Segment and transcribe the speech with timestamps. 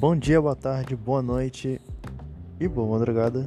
[0.00, 1.78] Bom dia, boa tarde, boa noite
[2.58, 3.46] e boa madrugada.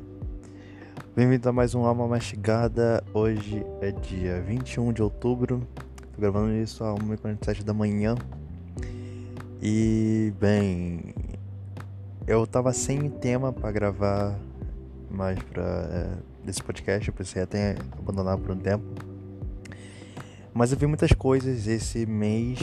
[1.15, 3.03] Bem-vindo a mais um Alma Mastigada.
[3.11, 5.67] Hoje é dia 21 de outubro.
[6.13, 8.13] Tô gravando isso às 1h47 da manhã.
[9.59, 11.15] E, bem,
[12.27, 14.39] eu tava sem tema para gravar
[15.09, 16.09] mais pra é,
[16.45, 17.07] desse podcast.
[17.07, 18.85] Eu pensei até abandonar por um tempo.
[20.53, 22.59] Mas eu vi muitas coisas esse mês.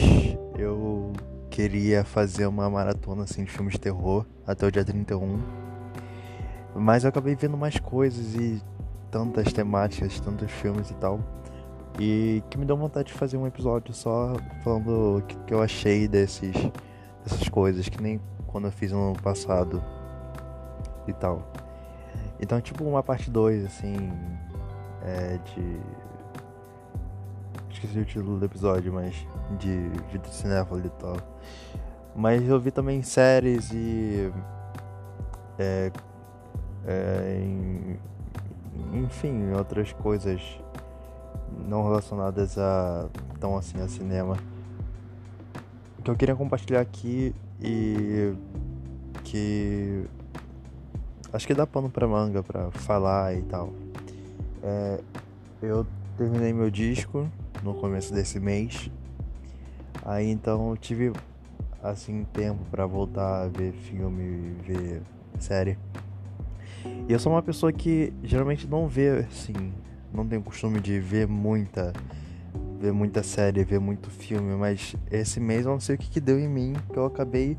[0.57, 1.11] Eu
[1.51, 5.39] queria fazer uma maratona assim de filmes de terror até o dia 31.
[6.73, 8.63] Mas eu acabei vendo mais coisas e
[9.11, 11.19] tantas temáticas, tantos filmes e tal.
[11.99, 14.33] E que me deu vontade de fazer um episódio só
[14.63, 16.55] falando o que, que eu achei desses,
[17.21, 19.83] dessas coisas, que nem quando eu fiz no ano passado
[21.05, 21.51] e tal.
[22.39, 23.93] Então, tipo, uma parte 2, assim,
[25.03, 25.79] é, de.
[27.83, 29.15] Esqueci o título do episódio, mas
[29.57, 31.17] de vida cinéfilo e tal.
[32.15, 34.31] Mas eu vi também séries e.
[35.57, 35.91] É,
[36.85, 37.99] é, em,
[38.93, 40.39] enfim, outras coisas
[41.67, 43.09] não relacionadas a
[43.39, 44.37] tão assim a cinema
[46.03, 48.35] que eu queria compartilhar aqui e
[49.23, 50.05] que
[51.33, 53.73] acho que dá pano pra manga pra falar e tal.
[54.61, 54.99] É,
[55.63, 55.83] eu
[56.15, 57.27] terminei meu disco
[57.63, 58.89] no começo desse mês
[60.03, 61.11] Aí então eu tive
[61.83, 65.01] assim tempo para voltar a ver filme, ver
[65.39, 65.77] série.
[67.07, 69.73] E eu sou uma pessoa que geralmente não vê assim,
[70.13, 71.93] não tenho costume de ver muita
[72.79, 76.19] ver muita série, ver muito filme, mas esse mês eu não sei o que, que
[76.19, 77.55] deu em mim, que eu acabei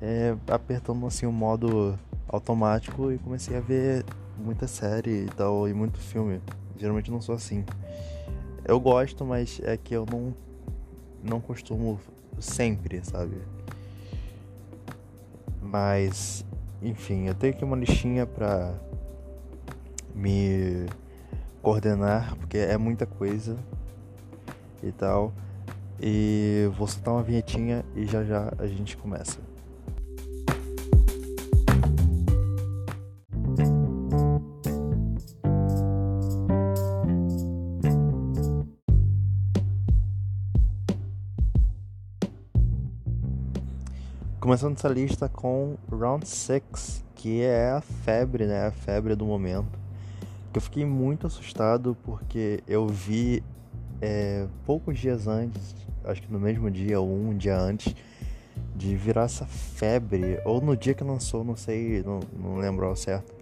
[0.00, 1.98] é, apertando assim o modo
[2.28, 4.04] automático e comecei a ver
[4.38, 6.40] muita série e tal, e muito filme.
[6.78, 7.64] Geralmente não sou assim.
[8.64, 10.34] Eu gosto, mas é que eu não
[11.22, 11.98] não costumo
[12.38, 13.36] sempre, sabe?
[15.60, 16.44] Mas,
[16.82, 18.74] enfim, eu tenho aqui uma listinha pra
[20.14, 20.86] me
[21.62, 23.56] coordenar, porque é muita coisa
[24.82, 25.32] e tal.
[26.00, 29.40] E vou soltar uma vinhetinha e já já a gente começa.
[44.54, 48.68] Começando essa lista com Round 6, que é a febre, né?
[48.68, 49.76] A febre do momento.
[50.54, 53.42] Eu fiquei muito assustado porque eu vi
[54.00, 57.96] é, poucos dias antes, acho que no mesmo dia ou um dia antes,
[58.76, 62.94] de virar essa febre, ou no dia que lançou, não sei, não, não lembro ao
[62.94, 63.34] certo.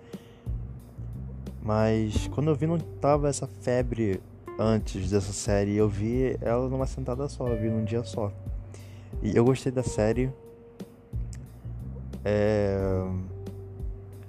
[1.63, 4.19] Mas quando eu vi não tava essa febre
[4.59, 8.33] antes dessa série, eu vi ela numa sentada só, eu vi num dia só.
[9.23, 10.33] E eu gostei da série,
[12.25, 12.77] é...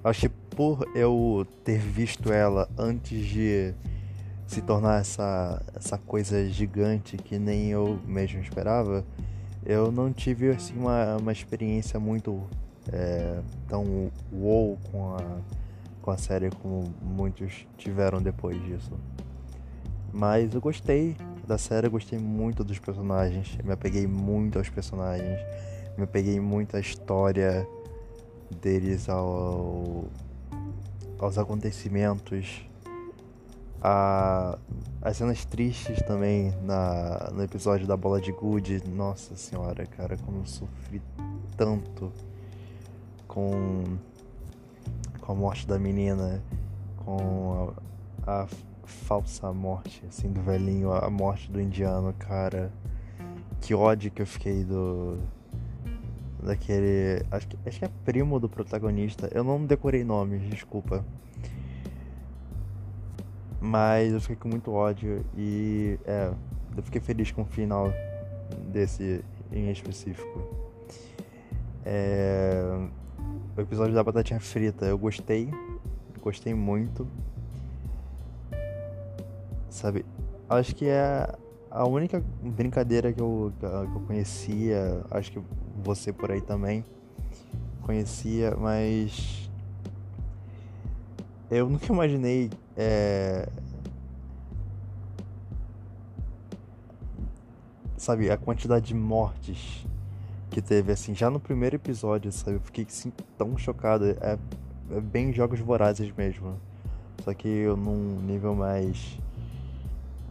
[0.02, 3.74] Acho que por eu ter visto ela antes de
[4.46, 9.04] se tornar essa, essa coisa gigante que nem eu mesmo esperava,
[9.64, 12.42] eu não tive assim uma, uma experiência muito
[12.92, 15.22] é, tão wow com a,
[16.02, 18.92] com a série como muitos tiveram depois disso.
[20.12, 21.16] Mas eu gostei
[21.46, 25.40] da série, eu gostei muito dos personagens, me apeguei muito aos personagens,
[25.96, 27.66] me apeguei muito à história
[28.50, 30.04] deles ao,
[31.18, 32.66] aos acontecimentos,
[33.82, 34.58] a,
[35.02, 38.82] as cenas tristes também na, no episódio da bola de gude.
[38.88, 41.02] Nossa senhora, cara, como eu sofri
[41.56, 42.10] tanto
[43.28, 43.84] com,
[45.20, 46.42] com a morte da menina,
[47.04, 47.72] com
[48.26, 48.48] a, a
[48.86, 52.72] falsa morte assim do velhinho, a morte do indiano, cara.
[53.60, 55.18] Que ódio que eu fiquei do
[56.44, 57.24] daquele.
[57.30, 59.28] Acho que, acho que é primo do protagonista.
[59.32, 61.04] Eu não decorei nomes, desculpa.
[63.60, 66.30] Mas eu fiquei com muito ódio e é,
[66.76, 67.90] eu fiquei feliz com o final
[68.70, 70.42] desse em específico.
[71.84, 72.62] É,
[73.56, 75.50] o episódio da batatinha frita, eu gostei,
[76.20, 77.08] gostei muito.
[79.70, 80.04] Sabe,
[80.48, 81.26] acho que é
[81.74, 85.42] a única brincadeira que eu, que eu conhecia, acho que
[85.82, 86.84] você por aí também
[87.82, 89.50] conhecia, mas
[91.50, 93.48] eu nunca imaginei é...
[97.96, 99.84] sabe a quantidade de mortes
[100.50, 102.58] que teve assim já no primeiro episódio, sabe?
[102.58, 104.38] Eu fiquei assim tão chocado, é,
[104.92, 106.54] é bem jogos vorazes mesmo.
[107.24, 109.18] Só que eu num nível mais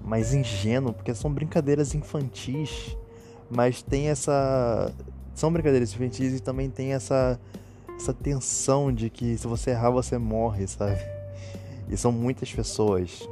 [0.04, 2.98] mais ingênuo, porque são brincadeiras infantis,
[3.50, 4.92] mas tem essa
[5.34, 7.40] são brincadeiras infantis e também tem essa
[7.96, 11.00] essa tensão de que se você errar você morre, sabe?
[11.90, 13.28] E são muitas pessoas.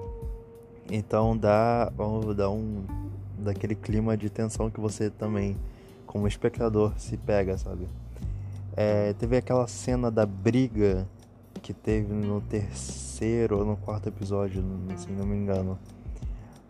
[0.89, 1.91] Então dá,
[2.35, 2.83] dá um
[3.37, 5.57] daquele clima de tensão que você também
[6.05, 7.87] como espectador se pega, sabe?
[8.75, 11.07] É, teve aquela cena da briga
[11.61, 14.63] que teve no terceiro ou no quarto episódio,
[14.97, 15.77] se não me engano.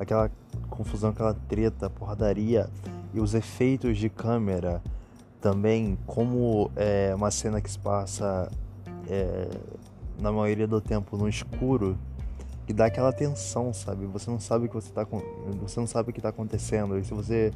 [0.01, 0.31] Aquela
[0.67, 2.67] confusão, aquela treta, porradaria
[3.13, 4.81] e os efeitos de câmera
[5.39, 8.51] também, como é uma cena que se passa
[9.07, 9.47] é,
[10.19, 11.95] na maioria do tempo no escuro,
[12.65, 14.07] que dá aquela tensão, sabe?
[14.07, 15.05] Você não sabe o que você tá
[15.61, 16.97] você não sabe o que está acontecendo.
[16.97, 17.51] E se você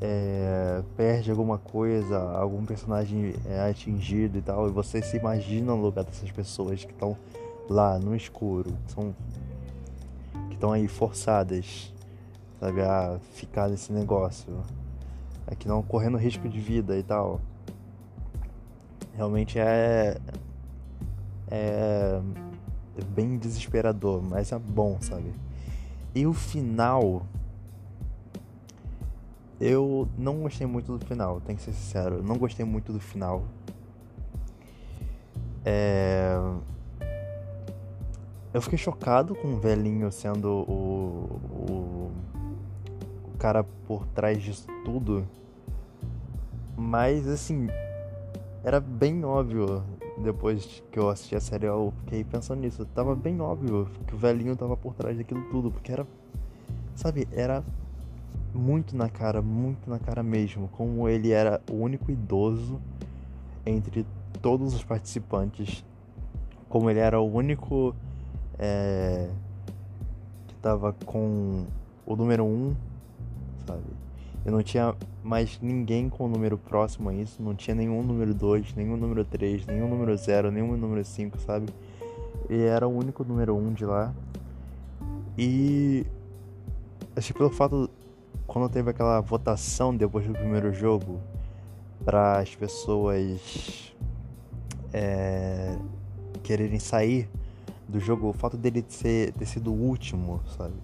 [0.00, 5.82] é, perde alguma coisa, algum personagem é atingido e tal, e você se imagina no
[5.82, 7.16] lugar dessas pessoas que estão
[7.68, 9.14] lá no escuro, são
[10.60, 11.90] estão aí forçadas,
[12.60, 14.62] sabe, a ficar nesse negócio,
[15.46, 17.40] é que não correndo risco de vida e tal.
[19.14, 20.18] Realmente é
[21.50, 22.20] é
[23.14, 25.32] bem desesperador, mas é bom, sabe?
[26.14, 27.22] E o final
[29.58, 32.22] eu não gostei muito do final, tenho que ser sincero.
[32.22, 33.44] Não gostei muito do final.
[35.64, 36.34] É...
[38.52, 42.12] Eu fiquei chocado com o velhinho sendo o, o,
[43.32, 45.24] o cara por trás disso tudo.
[46.76, 47.68] Mas assim,
[48.64, 49.84] era bem óbvio
[50.18, 52.84] depois que eu assisti a série, eu fiquei pensando nisso.
[52.86, 56.06] Tava bem óbvio que o velhinho tava por trás daquilo tudo, porque era.
[56.96, 57.64] Sabe, era
[58.52, 62.80] muito na cara, muito na cara mesmo, como ele era o único idoso
[63.64, 64.04] entre
[64.42, 65.84] todos os participantes,
[66.68, 67.94] como ele era o único
[68.62, 69.30] é,
[70.46, 71.64] que tava com
[72.04, 72.76] o número 1, um,
[73.66, 73.82] sabe?
[74.44, 78.34] Eu não tinha mais ninguém com o número próximo a isso, não tinha nenhum número
[78.34, 81.72] 2, nenhum número 3, nenhum número 0, nenhum número 5, sabe?
[82.48, 84.14] Ele era o único número 1 um de lá.
[85.38, 86.06] E
[87.16, 87.88] acho que pelo fato
[88.46, 91.20] quando teve aquela votação depois do primeiro jogo
[92.04, 93.94] para as pessoas
[94.92, 95.78] é,
[96.42, 97.28] quererem sair
[97.90, 100.74] do jogo, o fato dele ser, ter sido o último, sabe,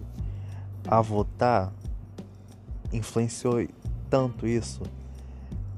[0.87, 1.73] a votar
[2.91, 3.67] influenciou
[4.09, 4.81] tanto isso.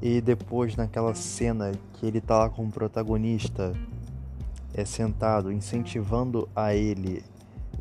[0.01, 3.73] E depois naquela cena que ele tá lá com o protagonista
[4.73, 7.23] é sentado, incentivando a ele,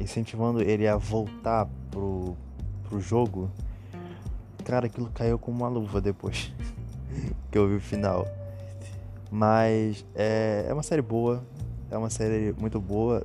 [0.01, 2.37] incentivando ele a voltar pro,
[2.89, 3.51] pro jogo,
[4.65, 6.53] cara, aquilo caiu como uma luva depois
[7.51, 8.27] que eu vi o final.
[9.31, 11.45] Mas é, é uma série boa,
[11.91, 13.23] é uma série muito boa,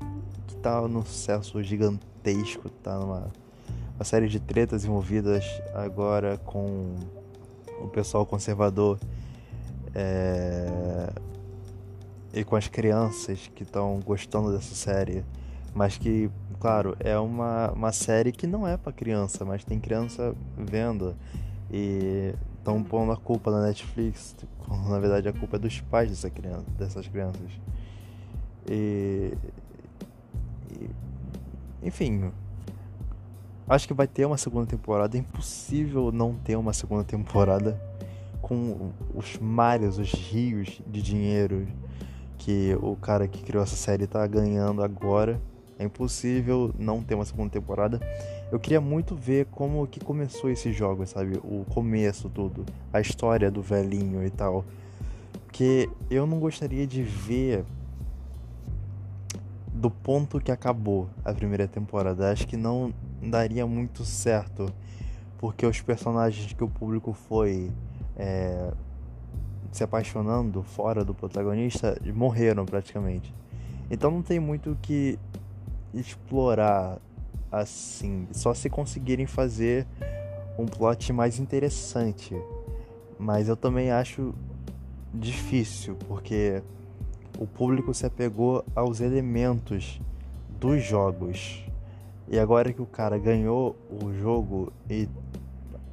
[0.63, 3.29] tá num sucesso gigantesco, tá numa
[3.95, 6.95] uma série de tretas envolvidas agora com
[7.79, 8.97] o pessoal conservador
[9.93, 11.11] é,
[12.33, 15.23] e com as crianças que estão gostando dessa série,
[15.75, 20.33] mas que claro, é uma, uma série que não é para criança, mas tem criança
[20.57, 21.13] vendo
[21.69, 26.09] e estão pondo a culpa na Netflix, quando na verdade a culpa é dos pais
[26.09, 27.51] dessa criança, dessas crianças.
[28.65, 29.33] E,
[31.83, 32.31] enfim,
[33.67, 35.17] acho que vai ter uma segunda temporada.
[35.17, 37.79] É impossível não ter uma segunda temporada
[38.41, 41.67] com os mares, os rios de dinheiro
[42.37, 45.39] que o cara que criou essa série está ganhando agora.
[45.79, 47.99] É impossível não ter uma segunda temporada.
[48.51, 51.39] Eu queria muito ver como que começou esse jogo, sabe?
[51.43, 52.65] O começo, tudo.
[52.91, 54.63] A história do velhinho e tal.
[55.45, 57.63] Porque eu não gostaria de ver
[59.83, 62.31] do ponto que acabou a primeira temporada.
[62.31, 64.73] Acho que não daria muito certo.
[65.37, 67.69] Porque os personagens que o público foi
[68.15, 68.71] é,
[69.73, 73.35] se apaixonando fora do protagonista morreram praticamente.
[73.91, 75.19] Então não tem muito o que
[75.93, 76.97] explorar
[77.51, 79.85] assim, só se conseguirem fazer
[80.57, 82.33] um plot mais interessante.
[83.19, 84.33] Mas eu também acho
[85.13, 86.63] difícil, porque
[87.37, 89.99] o público se apegou aos elementos
[90.59, 91.63] dos jogos.
[92.27, 95.07] E agora que o cara ganhou o jogo e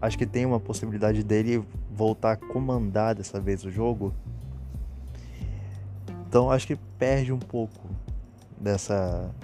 [0.01, 4.15] acho que tem uma possibilidade dele voltar a comandar dessa vez o jogo.
[6.29, 7.89] Então acho que perde um pouco
[8.59, 9.35] dessa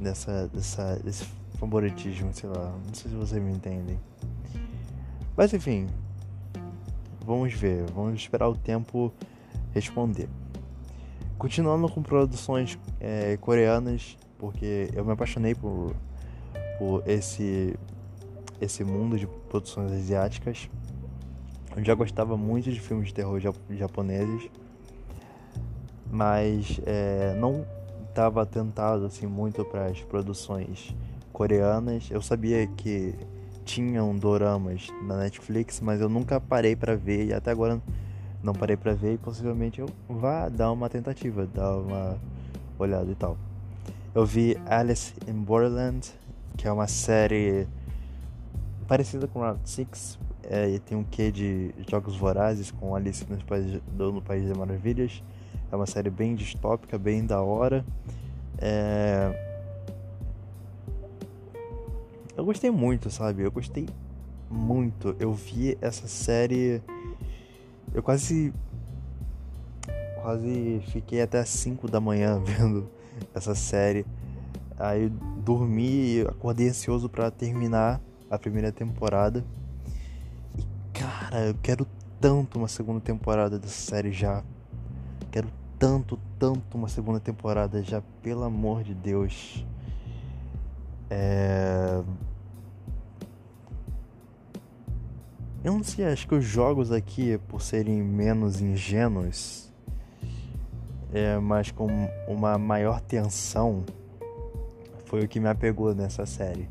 [0.00, 1.24] dessa, dessa, desse
[1.58, 2.72] favoritismo, sei lá.
[2.86, 4.00] Não sei se vocês me entendem.
[5.36, 5.86] Mas enfim,
[7.24, 9.12] vamos ver, vamos esperar o tempo
[9.72, 10.28] responder.
[11.40, 15.96] Continuando com produções é, coreanas, porque eu me apaixonei por,
[16.78, 17.74] por esse,
[18.60, 20.68] esse mundo de produções asiáticas.
[21.74, 24.50] Eu já gostava muito de filmes de terror japoneses,
[26.10, 27.64] mas é, não
[28.06, 30.94] estava tentado assim muito para as produções
[31.32, 32.10] coreanas.
[32.10, 33.14] Eu sabia que
[33.64, 37.80] tinham doramas na Netflix, mas eu nunca parei para ver e até agora
[38.42, 42.18] não parei para ver e possivelmente eu vá dar uma tentativa, dar uma
[42.78, 43.36] olhada e tal.
[44.14, 46.10] Eu vi Alice in Borderland,
[46.56, 47.66] que é uma série
[48.88, 53.36] parecida com Round 6, é, e tem um quê de jogos vorazes com Alice no
[53.44, 55.22] País, no País das Maravilhas.
[55.70, 57.84] É uma série bem distópica, bem da hora.
[58.58, 59.48] É...
[62.36, 63.42] Eu gostei muito, sabe?
[63.42, 63.88] Eu gostei
[64.50, 65.14] muito.
[65.20, 66.82] Eu vi essa série.
[67.92, 68.52] Eu quase.
[70.22, 72.88] Quase fiquei até 5 da manhã vendo
[73.34, 74.04] essa série.
[74.78, 75.08] Aí
[75.44, 79.44] dormi e acordei ansioso para terminar a primeira temporada.
[80.56, 81.86] E cara, eu quero
[82.20, 84.42] tanto uma segunda temporada dessa série já.
[85.30, 89.64] Quero tanto, tanto uma segunda temporada já, pelo amor de Deus.
[91.08, 92.02] É...
[95.62, 99.70] Eu não sei, acho que os jogos aqui, por serem menos ingênuos,
[101.12, 101.86] é, mas com
[102.26, 103.84] uma maior tensão,
[105.04, 106.66] foi o que me apegou nessa série.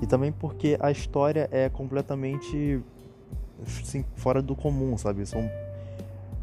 [0.00, 2.80] E também porque a história é completamente
[3.82, 5.26] assim, fora do comum, sabe?
[5.26, 5.50] São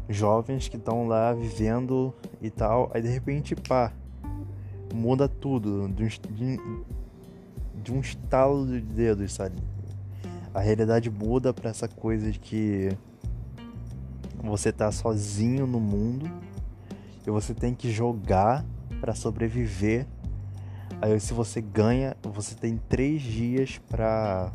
[0.06, 2.12] jovens que estão lá vivendo
[2.42, 3.90] e tal, aí de repente, pá,
[4.94, 6.60] muda tudo de um, de,
[7.82, 9.56] de um estalo de dedos, sabe?
[10.56, 12.88] A realidade muda para essa coisa de que
[14.42, 16.30] você tá sozinho no mundo
[17.26, 18.64] e você tem que jogar
[18.98, 20.06] para sobreviver.
[21.02, 24.50] Aí se você ganha, você tem três dias para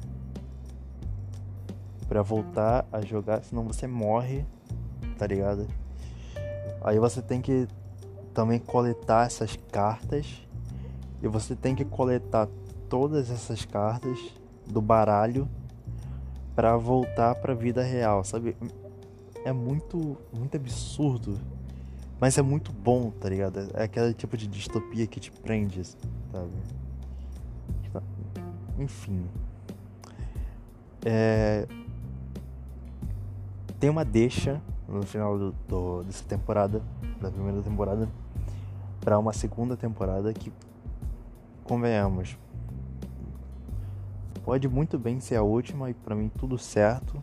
[2.07, 4.43] para voltar a jogar, senão você morre
[5.19, 5.67] tá ligado?
[6.83, 7.67] Aí você tem que
[8.33, 10.47] também coletar essas cartas
[11.21, 12.47] e você tem que coletar
[12.89, 14.17] todas essas cartas
[14.65, 15.47] do baralho
[16.61, 18.55] para voltar para a vida real, sabe?
[19.43, 21.39] É muito muito absurdo,
[22.19, 23.67] mas é muito bom, tá ligado?
[23.73, 26.51] É aquele tipo de distopia que te prende, sabe?
[28.77, 29.25] Enfim.
[31.03, 31.67] É...
[33.79, 36.79] Tem uma deixa no final do, do, dessa temporada,
[37.19, 38.07] da primeira temporada,
[38.99, 40.53] para uma segunda temporada que,
[41.63, 42.37] convenhamos,
[44.43, 47.21] pode muito bem ser a última e para mim tudo certo,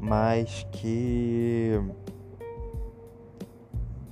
[0.00, 1.80] mas que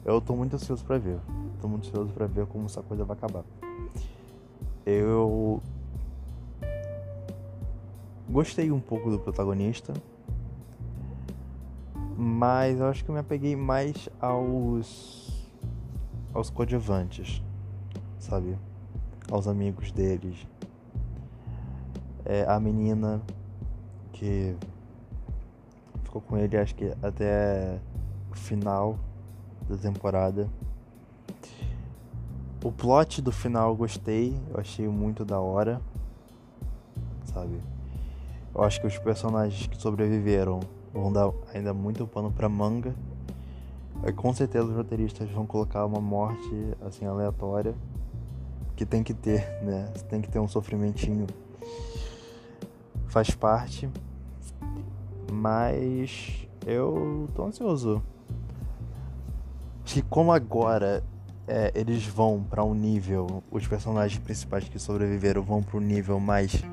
[0.05, 1.19] eu tô muito ansioso para ver.
[1.61, 3.45] Tô muito ansioso para ver como essa coisa vai acabar.
[4.85, 5.63] Eu
[8.29, 9.95] gostei um pouco do protagonista,
[12.17, 15.25] mas eu acho que eu me apeguei mais aos
[16.35, 17.43] aos coadjuvantes,
[18.19, 18.59] sabe?
[19.31, 20.47] Aos amigos deles.
[22.25, 23.21] É, a menina
[24.13, 24.57] que
[26.05, 27.79] ficou com ele acho que até
[28.31, 28.97] o final
[29.69, 30.49] da temporada.
[32.65, 35.83] O plot do final eu gostei, eu achei muito da hora,
[37.27, 37.61] sabe?
[38.55, 40.61] Eu acho que os personagens que sobreviveram
[40.93, 42.95] vão dar ainda muito pano pra manga.
[44.17, 47.75] Com certeza os roteiristas vão colocar uma morte assim aleatória
[48.77, 49.93] que tem que ter, né?
[50.09, 51.27] Tem que ter um sofrimentinho.
[53.15, 53.89] Faz parte.
[55.31, 58.03] Mas eu tô ansioso.
[59.85, 61.01] Que como agora
[61.47, 66.19] é, eles vão para um nível, os personagens principais que sobreviveram vão para um nível
[66.19, 66.65] mais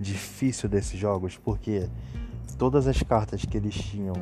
[0.00, 1.86] difícil desses jogos, porque
[2.56, 4.14] todas as cartas que eles tinham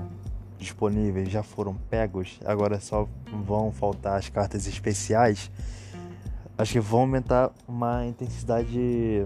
[0.58, 3.08] disponíveis já foram pegos, agora só
[3.47, 5.49] vão faltar as cartas especiais.
[6.58, 9.25] Acho que vão aumentar uma intensidade,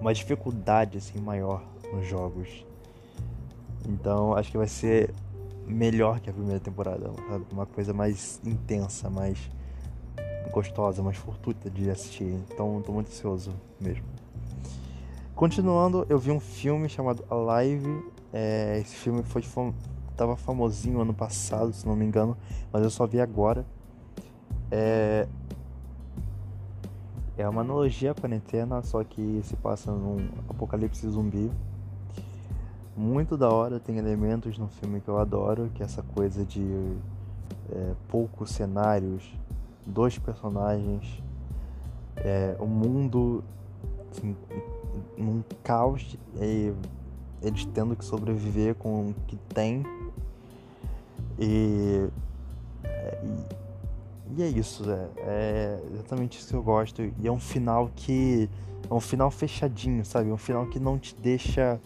[0.00, 1.62] uma dificuldade assim maior
[1.92, 2.64] nos jogos.
[3.88, 5.14] Então acho que vai ser
[5.66, 7.44] melhor que a primeira temporada, sabe?
[7.50, 9.38] uma coisa mais intensa, mais
[10.52, 12.24] gostosa, mais fortuita de assistir.
[12.24, 14.04] Então estou muito ansioso mesmo.
[15.34, 18.04] Continuando, eu vi um filme chamado Alive.
[18.32, 19.74] É, esse filme foi fam
[20.16, 22.38] tava famosinho ano passado, se não me engano,
[22.72, 23.66] mas eu só vi agora.
[24.70, 25.28] É,
[27.36, 31.50] é uma analogia à quarentena, só que se passa num apocalipse zumbi.
[32.96, 36.96] Muito da hora, tem elementos no filme que eu adoro, que é essa coisa de
[37.70, 39.30] é, poucos cenários,
[39.84, 41.22] dois personagens,
[42.16, 43.44] é, o mundo
[44.10, 44.34] assim,
[45.16, 46.72] num caos e
[47.42, 49.84] eles tendo que sobreviver com o que tem.
[51.38, 52.08] E,
[52.82, 53.65] e,
[54.34, 57.02] e é isso, é, é exatamente isso que eu gosto.
[57.02, 58.48] E é um final que.
[58.88, 60.30] É um final fechadinho, sabe?
[60.30, 61.80] Um final que não te deixa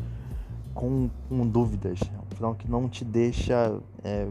[0.75, 2.01] com, com dúvidas.
[2.03, 4.29] É um final que não te deixa é,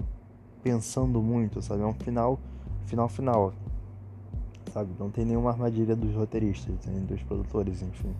[0.63, 1.81] pensando muito, sabe?
[1.81, 2.39] É um final,
[2.85, 3.53] final, final.
[4.71, 4.91] Sabe?
[4.99, 6.75] Não tem nenhuma armadilha dos roteiristas,
[7.07, 8.13] dos produtores, enfim.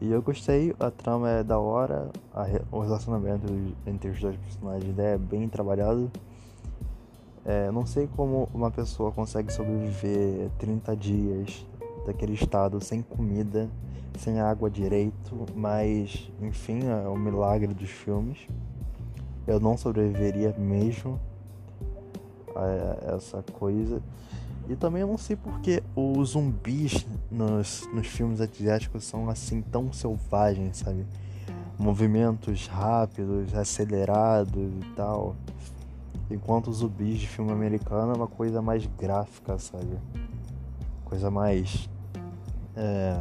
[0.00, 3.46] E eu gostei, a trama é da hora, a, o relacionamento
[3.86, 6.10] entre os dois personagens é bem trabalhado.
[7.44, 11.66] É, não sei como uma pessoa consegue sobreviver 30 dias
[12.06, 13.68] daquele estado sem comida,
[14.18, 18.38] sem água direito, mas enfim, é o milagre dos filmes.
[19.46, 21.18] Eu não sobreviveria mesmo
[22.54, 24.02] a essa coisa.
[24.68, 29.92] E também eu não sei porque os zumbis nos, nos filmes asiáticos são assim tão
[29.92, 31.04] selvagens, sabe?
[31.78, 35.34] Movimentos rápidos, acelerados e tal.
[36.30, 39.98] Enquanto os zumbis de filme americano é uma coisa mais gráfica, sabe?
[41.04, 41.90] Coisa mais.
[42.76, 43.20] É.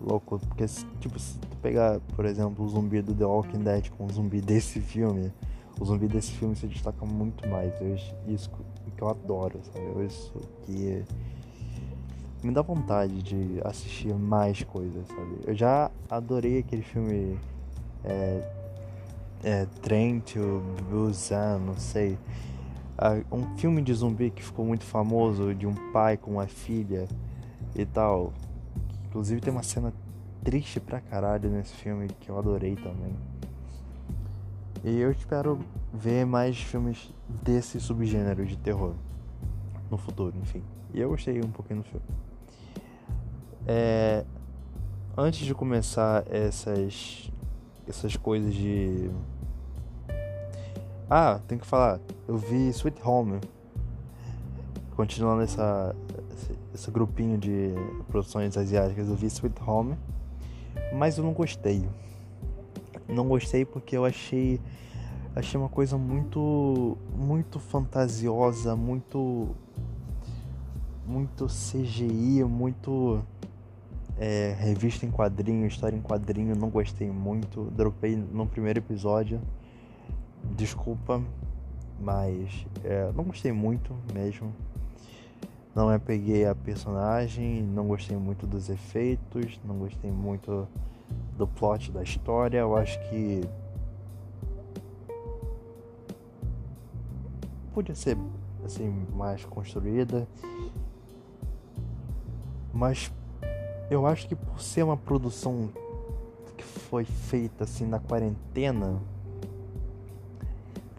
[0.00, 0.64] Louco, porque
[1.00, 4.40] tipo, se tu pegar, por exemplo, o zumbi do The Walking Dead com o zumbi
[4.42, 5.32] desse filme,
[5.80, 7.72] o zumbi desse filme se destaca muito mais.
[7.80, 7.96] Eu,
[8.28, 8.48] isso
[8.96, 10.06] que eu adoro, sabe?
[10.06, 10.32] Isso
[10.64, 11.04] que
[12.42, 15.38] me dá vontade de assistir mais coisas, sabe?
[15.44, 17.36] Eu já adorei aquele filme
[18.04, 18.57] é,
[19.42, 22.18] é, Train to Busan, não sei.
[23.30, 27.06] um filme de zumbi que ficou muito famoso, de um pai com uma filha
[27.74, 28.32] e tal.
[29.06, 29.92] Inclusive tem uma cena
[30.44, 33.14] triste pra caralho nesse filme que eu adorei também.
[34.84, 35.58] E eu espero
[35.92, 37.12] ver mais filmes
[37.42, 38.94] desse subgênero de terror
[39.90, 40.62] no futuro, enfim.
[40.94, 42.06] E eu gostei um pouquinho do filme.
[43.66, 44.24] É,
[45.16, 47.30] antes de começar essas
[47.88, 49.10] essas coisas de
[51.10, 52.00] ah, tem que falar.
[52.26, 53.40] Eu vi Sweet Home.
[54.94, 55.94] Continuando essa
[56.74, 57.74] esse grupinho de
[58.08, 59.96] produções asiáticas, eu vi Sweet Home,
[60.92, 61.88] mas eu não gostei.
[63.08, 64.60] Não gostei porque eu achei
[65.34, 69.48] achei uma coisa muito muito fantasiosa, muito
[71.06, 73.24] muito CGI, muito
[74.18, 79.40] é, revista em quadrinho, história em quadrinho, não gostei muito, dropei no primeiro episódio.
[80.56, 81.22] Desculpa,
[82.00, 84.52] mas é, não gostei muito mesmo.
[85.74, 90.66] Não me peguei a personagem, não gostei muito dos efeitos, não gostei muito
[91.36, 92.58] do plot da história.
[92.58, 93.48] Eu acho que
[97.72, 98.18] podia ser
[98.64, 100.26] assim mais construída,
[102.72, 103.12] mas
[103.88, 105.70] eu acho que por ser uma produção
[106.56, 109.00] que foi feita assim na quarentena,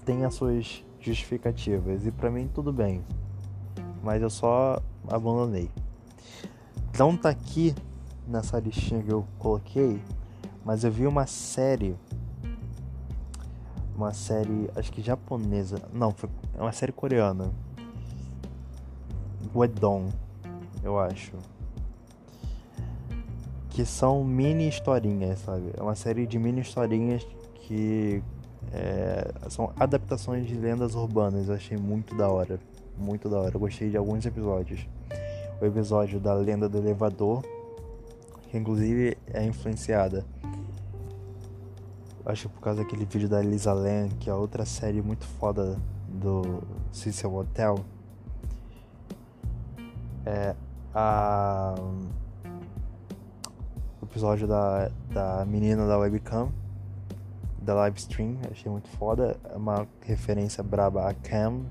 [0.10, 3.06] tem as suas justificativas e para mim tudo bem.
[4.02, 5.70] Mas eu só abandonei.
[6.98, 7.76] Não tá aqui
[8.28, 10.02] nessa listinha que eu coloquei,
[10.66, 11.96] mas eu vi uma série
[13.96, 15.80] uma série, acho que japonesa.
[15.94, 17.52] Não, foi é uma série coreana.
[19.54, 20.10] Wedon,
[20.84, 21.34] eu acho.
[23.70, 25.72] Que são mini historinhas, sabe?
[25.78, 28.24] É uma série de mini historinhas que
[28.72, 31.48] é, são adaptações de lendas urbanas.
[31.48, 32.60] Eu achei muito da hora.
[32.98, 33.56] Muito da hora.
[33.56, 34.88] Eu gostei de alguns episódios.
[35.62, 37.44] O episódio da Lenda do Elevador,
[38.50, 40.26] que inclusive é influenciada
[42.30, 45.80] Acho que por causa daquele vídeo da Lisa Lam, que é outra série muito foda
[46.08, 47.80] do Cecil Hotel.
[50.24, 50.56] É
[50.94, 51.74] a
[54.00, 56.52] o episódio da, da menina da webcam
[57.70, 61.62] da live stream, achei muito foda, é uma referência braba a Cam,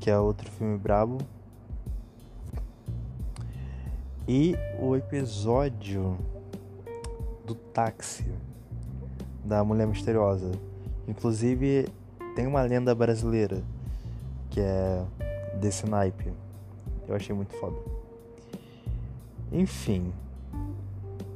[0.00, 1.18] que é outro filme brabo.
[4.26, 6.16] E o episódio
[7.44, 8.24] do táxi
[9.44, 10.50] da Mulher Misteriosa.
[11.06, 11.86] Inclusive,
[12.34, 13.62] tem uma lenda brasileira
[14.48, 15.04] que é
[15.60, 16.32] desse naipe.
[17.06, 17.76] Eu achei muito foda.
[19.52, 20.10] Enfim,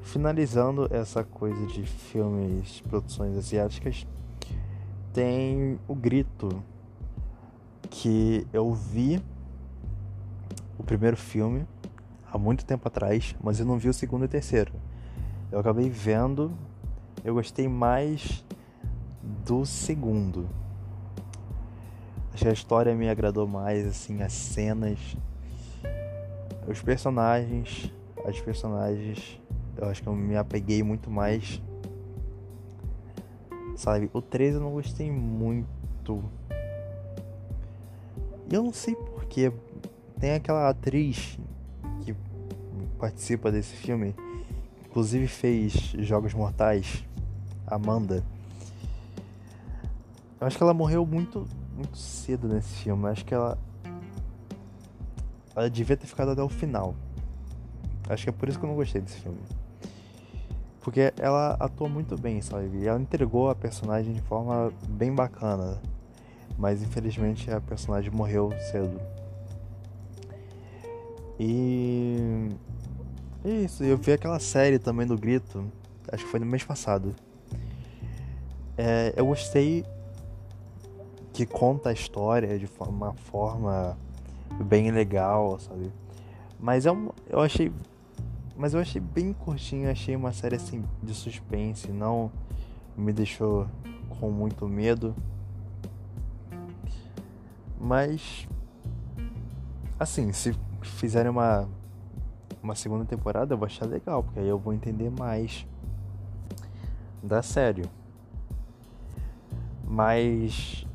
[0.06, 4.06] finalizando essa coisa de filmes, produções asiáticas,
[5.12, 6.62] tem o Grito,
[7.90, 9.22] que eu vi
[10.78, 11.66] o primeiro filme
[12.30, 14.72] há muito tempo atrás, mas eu não vi o segundo e o terceiro.
[15.50, 16.52] Eu acabei vendo
[17.26, 18.44] eu gostei mais
[19.44, 20.48] do segundo.
[22.32, 25.16] Acho que a história me agradou mais, assim, as cenas,
[26.68, 27.92] os personagens,
[28.24, 29.40] as personagens,
[29.76, 31.60] eu acho que eu me apeguei muito mais
[33.76, 34.10] Sabe?
[34.14, 36.24] O 3 eu não gostei muito.
[38.50, 39.52] E eu não sei porquê.
[40.18, 41.38] Tem aquela atriz
[42.00, 42.16] que
[42.98, 44.14] participa desse filme,
[44.86, 47.04] inclusive fez Jogos Mortais,
[47.66, 48.24] Amanda.
[50.40, 53.04] Eu acho que ela morreu muito, muito cedo nesse filme.
[53.04, 53.58] Eu acho que ela.
[55.54, 56.94] Ela devia ter ficado até o final.
[58.08, 59.38] Acho que é por isso que eu não gostei desse filme.
[60.86, 62.86] Porque ela atuou muito bem, sabe?
[62.86, 65.82] Ela entregou a personagem de forma bem bacana.
[66.56, 69.00] Mas infelizmente a personagem morreu cedo.
[71.40, 72.50] E.
[73.44, 75.66] Isso, eu vi aquela série também do Grito.
[76.12, 77.16] Acho que foi no mês passado.
[78.78, 79.84] É, eu gostei
[81.32, 83.98] que conta a história de uma forma
[84.64, 85.90] bem legal, sabe?
[86.60, 87.72] Mas é um, eu achei
[88.56, 92.30] mas eu achei bem curtinho, achei uma série assim de suspense, não
[92.96, 93.66] me deixou
[94.18, 95.14] com muito medo.
[97.78, 98.48] Mas
[99.98, 101.68] assim, se fizerem uma
[102.62, 105.66] uma segunda temporada, eu vou achar legal, porque aí eu vou entender mais
[107.22, 107.84] da série.
[109.84, 110.85] Mas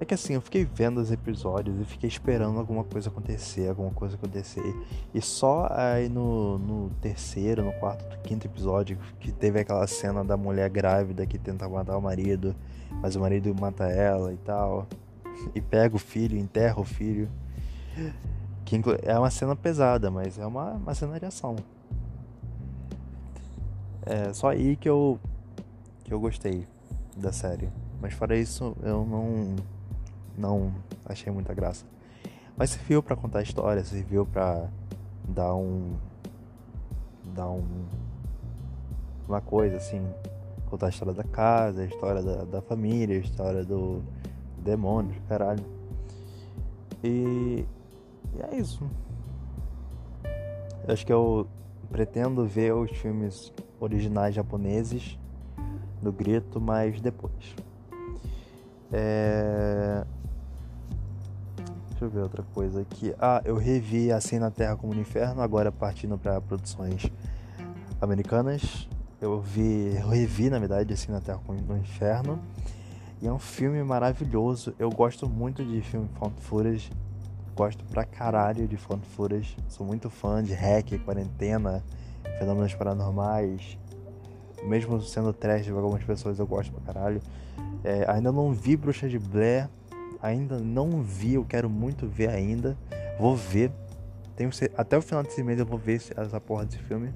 [0.00, 3.90] É que assim, eu fiquei vendo os episódios e fiquei esperando alguma coisa acontecer, alguma
[3.90, 4.74] coisa acontecer.
[5.12, 10.38] E só aí no, no terceiro, no quarto, quinto episódio, que teve aquela cena da
[10.38, 12.56] mulher grávida que tenta matar o marido,
[13.02, 14.86] mas o marido mata ela e tal.
[15.54, 17.26] E pega o filho, enterra o filho.
[18.66, 21.56] Que é uma cena pesada, mas é uma, uma cena de ação.
[24.04, 25.18] É só aí que eu,
[26.04, 26.66] que eu gostei
[27.16, 27.70] da série.
[28.02, 29.56] Mas fora isso, eu não
[30.40, 30.72] não
[31.04, 31.84] achei muita graça.
[32.56, 34.68] Mas serviu para contar história, serviu para
[35.24, 35.94] dar um
[37.34, 37.62] dar um
[39.28, 40.04] uma coisa assim,
[40.68, 44.02] contar a história da casa, a história da, da família, a história do
[44.58, 45.64] demônio, caralho.
[47.02, 47.64] E,
[48.34, 48.84] e é isso.
[50.86, 51.46] Eu acho que eu
[51.90, 55.18] pretendo ver os filmes originais japoneses
[56.02, 57.54] do Grito, mas depois.
[58.92, 60.04] É...
[62.00, 63.14] Deixa eu ver outra coisa aqui.
[63.18, 67.12] Ah, eu revi Assim na Terra como no Inferno, agora partindo para produções
[68.00, 68.88] americanas.
[69.20, 72.40] Eu vi, eu revi na verdade Assim na Terra como no Inferno.
[73.20, 74.74] E é um filme maravilhoso.
[74.78, 76.90] Eu gosto muito de filme found footage.
[77.54, 79.54] Gosto pra caralho de found footage.
[79.68, 81.84] Sou muito fã de hack, quarentena,
[82.38, 83.76] fenômenos paranormais.
[84.62, 87.20] Mesmo sendo trash de algumas pessoas, eu gosto pra caralho.
[87.84, 89.68] É, ainda não vi Bruxa de Blair
[90.22, 92.76] ainda não vi, eu quero muito ver ainda.
[93.18, 93.70] Vou ver.
[94.36, 97.12] Tenho, até o final desse mês eu vou ver essa porra desse filme.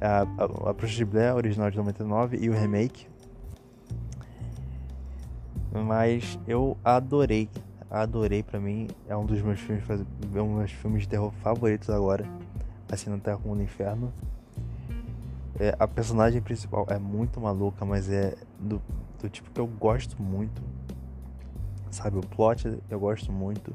[0.00, 3.08] A, a, a de Blair, original de 99, e o remake.
[5.72, 7.48] Mas eu adorei.
[7.90, 8.88] Adorei pra mim.
[9.08, 12.24] É um dos meus filmes, é um dos meus filmes de terror favoritos agora.
[12.90, 14.12] Assim no Terra como no Inferno.
[15.58, 18.80] É, a personagem principal é muito maluca, mas é do,
[19.20, 20.62] do tipo que eu gosto muito.
[21.90, 23.74] Sabe, o plot eu gosto muito.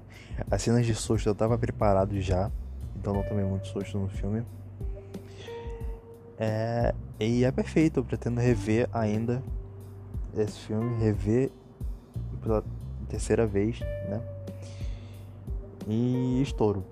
[0.50, 2.52] As cenas de susto eu tava preparado já,
[2.96, 4.44] então não tomei muito susto no filme.
[6.38, 9.42] É, e é perfeito, eu pretendo rever ainda
[10.36, 11.52] esse filme, rever
[12.42, 12.64] pela
[13.08, 14.22] terceira vez, né?
[15.88, 16.84] E estouro.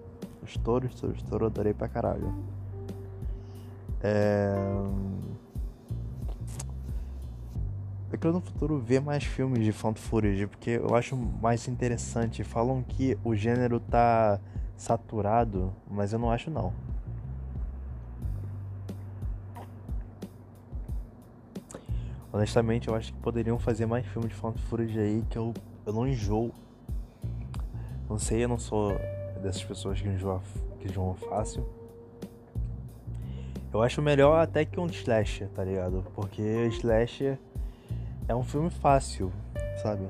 [0.46, 2.34] Estouro, estouro, estouro, adorei pra caralho.
[4.02, 4.54] É...
[8.12, 12.44] Eu quero no futuro ver mais filmes de footage, porque eu acho mais interessante.
[12.44, 14.38] Falam que o gênero tá
[14.76, 16.74] saturado, mas eu não acho não.
[22.34, 25.54] Honestamente, eu acho que poderiam fazer mais filmes de footage aí que eu,
[25.86, 26.52] eu não enjoo.
[28.10, 28.92] Não sei, eu não sou
[29.42, 30.42] dessas pessoas que enjoam,
[30.82, 31.66] que enjoam fácil.
[33.74, 36.06] Eu acho melhor até que um slasher, tá ligado?
[36.14, 36.42] Porque
[36.74, 37.40] slasher
[38.32, 39.30] é um filme fácil,
[39.84, 40.08] sabe?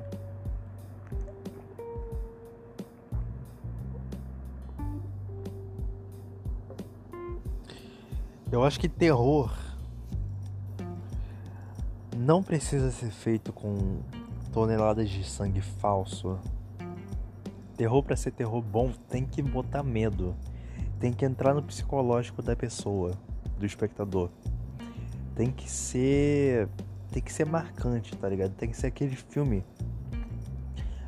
[8.51, 9.51] Eu acho que terror
[12.15, 14.01] não precisa ser feito com
[14.53, 16.37] toneladas de sangue falso.
[17.75, 20.35] Terror para ser terror bom tem que botar medo.
[20.99, 23.17] Tem que entrar no psicológico da pessoa,
[23.57, 24.29] do espectador.
[25.33, 26.69] Tem que ser
[27.11, 28.53] tem que ser marcante, tá ligado?
[28.53, 29.63] Tem que ser aquele filme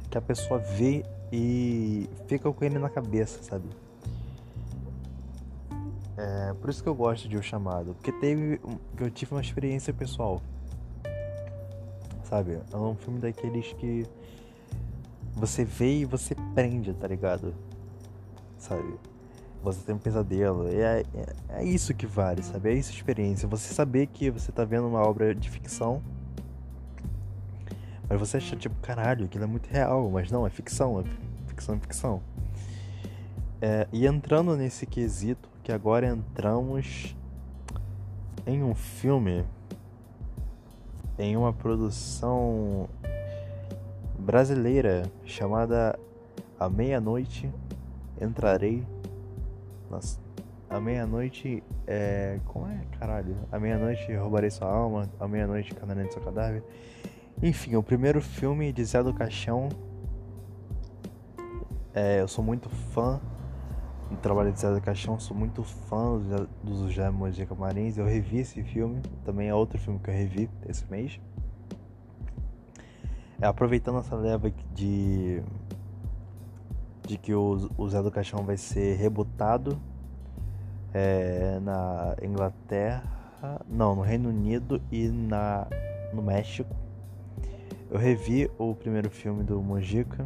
[0.09, 3.67] que a pessoa vê e fica com ele na cabeça, sabe?
[6.15, 7.95] É, por isso que eu gosto de O Chamado.
[7.95, 8.59] Porque teve.
[8.99, 10.41] Eu tive uma experiência pessoal.
[12.23, 12.59] Sabe?
[12.71, 14.05] É um filme daqueles que.
[15.35, 17.55] Você vê e você prende, tá ligado?
[18.59, 18.99] Sabe?
[19.63, 20.67] Você tem um pesadelo.
[20.67, 22.69] É, é, é isso que vale, sabe?
[22.69, 23.47] É isso a experiência.
[23.47, 26.01] Você saber que você tá vendo uma obra de ficção.
[28.09, 30.09] Mas você acha, tipo, caralho, aquilo é muito real.
[30.11, 30.99] Mas não, é ficção.
[30.99, 31.03] É
[31.47, 32.21] ficção, é ficção.
[33.61, 37.15] É, e entrando nesse quesito, que agora entramos
[38.45, 39.45] em um filme,
[41.17, 42.89] em uma produção
[44.19, 45.97] brasileira chamada
[46.59, 47.49] A Meia-Noite
[48.21, 48.85] Entrarei.
[49.93, 50.19] Nossa,
[50.71, 52.39] a meia-noite é.
[52.45, 52.81] Como é?
[52.97, 53.37] Caralho.
[53.51, 55.07] A meia-noite roubarei sua alma.
[55.19, 56.63] A meia-noite canarei seu cadáver.
[57.43, 59.69] Enfim, o primeiro filme de Zé do Caixão.
[61.93, 63.21] É, eu sou muito fã
[64.09, 66.19] no trabalho de César Caixão, sou muito fã
[66.63, 67.99] dos José Mojica Marins.
[67.99, 71.19] Eu revi esse filme, também é outro filme que eu revi esse mês.
[73.39, 75.43] É, aproveitando essa leva de
[77.05, 79.77] de que o, Zé do Caixão vai ser rebutado
[80.93, 83.03] é, na Inglaterra,
[83.67, 85.67] não, no Reino Unido e na
[86.13, 86.73] no México.
[87.89, 90.25] Eu revi o primeiro filme do Mojica,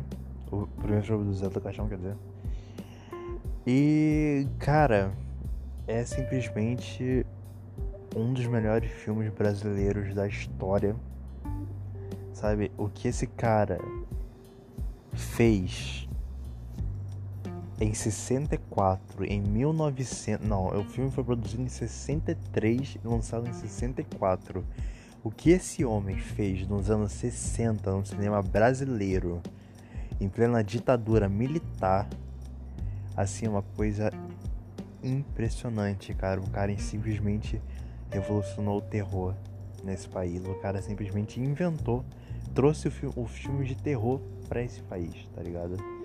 [0.52, 2.16] o primeiro filme do Zé do Caixão, quer dizer.
[3.66, 5.12] E, cara,
[5.88, 7.26] é simplesmente
[8.16, 10.96] um dos melhores filmes brasileiros da história.
[12.34, 12.72] Sabe?
[12.78, 13.80] O que esse cara
[15.14, 16.07] fez
[17.80, 20.48] em 64, em 1900.
[20.48, 24.66] Não, o filme foi produzido em 63 e lançado em 64.
[25.24, 29.42] O que esse homem fez nos anos 60 no cinema brasileiro,
[30.20, 32.08] em plena ditadura militar,
[33.16, 34.12] assim, uma coisa
[35.04, 36.40] impressionante, cara.
[36.40, 37.62] O cara simplesmente
[38.10, 39.36] revolucionou o terror
[39.84, 40.44] nesse país.
[40.46, 42.04] O cara simplesmente inventou,
[42.56, 45.97] trouxe o, o filme de terror para esse país, tá ligado?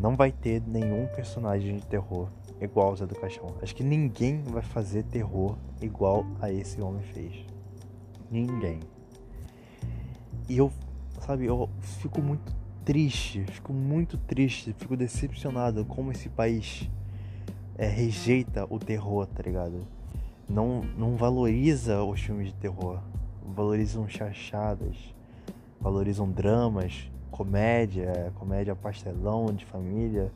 [0.00, 3.54] Não vai ter nenhum personagem de terror igual o Zé do Caixão.
[3.60, 7.44] Acho que ninguém vai fazer terror igual a esse homem fez.
[8.30, 8.80] Ninguém.
[10.48, 10.72] E eu,
[11.20, 16.88] sabe, eu fico muito triste, fico muito triste, fico decepcionado como esse país
[17.76, 19.86] é, rejeita o terror, tá ligado?
[20.48, 23.00] Não, não valoriza os filmes de terror,
[23.54, 24.96] valorizam chachadas,
[25.78, 27.10] valorizam dramas,
[27.40, 30.30] comédia, comédia pastelão de família,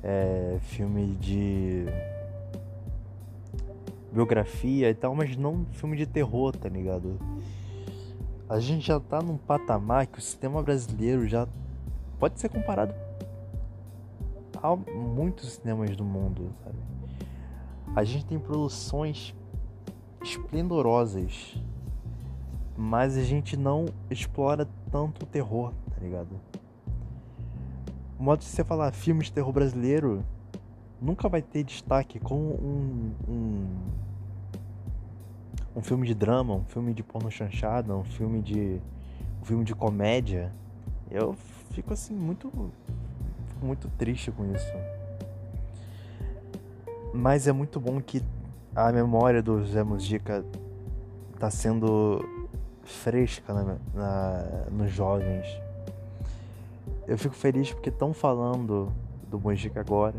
[0.00, 1.86] é, filme de
[4.12, 7.18] biografia e tal, mas não filme de terror, tá ligado?
[8.48, 11.48] A gente já tá num patamar que o sistema brasileiro já
[12.16, 12.94] pode ser comparado
[14.62, 16.78] a muitos cinemas do mundo, sabe?
[17.96, 19.34] A gente tem produções
[20.22, 21.60] esplendorosas,
[22.76, 25.72] mas a gente não explora tanto o terror,
[26.06, 26.40] ligado?
[28.18, 30.24] O modo de você falar filme de terror brasileiro
[31.00, 33.66] nunca vai ter destaque como um, um,
[35.76, 38.80] um filme de drama, um filme de porno chanchada, um filme de
[39.42, 40.52] um filme de comédia.
[41.10, 41.34] Eu
[41.70, 42.50] fico assim muito
[43.60, 44.72] muito triste com isso.
[47.12, 48.22] Mas é muito bom que
[48.74, 50.44] a memória do Zé Mujica
[51.38, 52.22] tá sendo
[52.82, 55.46] fresca na, na, nos jovens.
[57.06, 58.92] Eu fico feliz porque estão falando
[59.28, 60.16] do Mujica agora.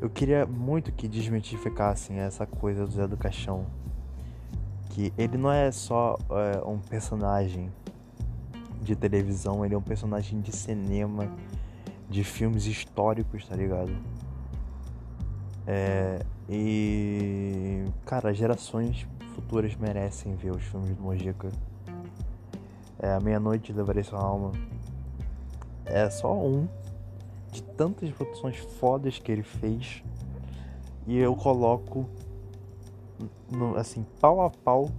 [0.00, 3.64] Eu queria muito que desmitificassem essa coisa do Zé do Caixão.
[4.90, 7.72] Que ele não é só é, um personagem
[8.82, 11.26] de televisão, ele é um personagem de cinema,
[12.10, 13.92] de filmes históricos, tá ligado?
[15.66, 17.84] É, e.
[18.04, 21.48] Cara, gerações futuras merecem ver os filmes do Mojica.
[22.98, 24.52] É, Meia-Noite Levarei Sua Alma.
[25.84, 26.68] É só um
[27.50, 30.02] de tantas produções fodas que ele fez.
[31.06, 32.08] E eu coloco
[33.50, 34.90] no, assim, pau a pau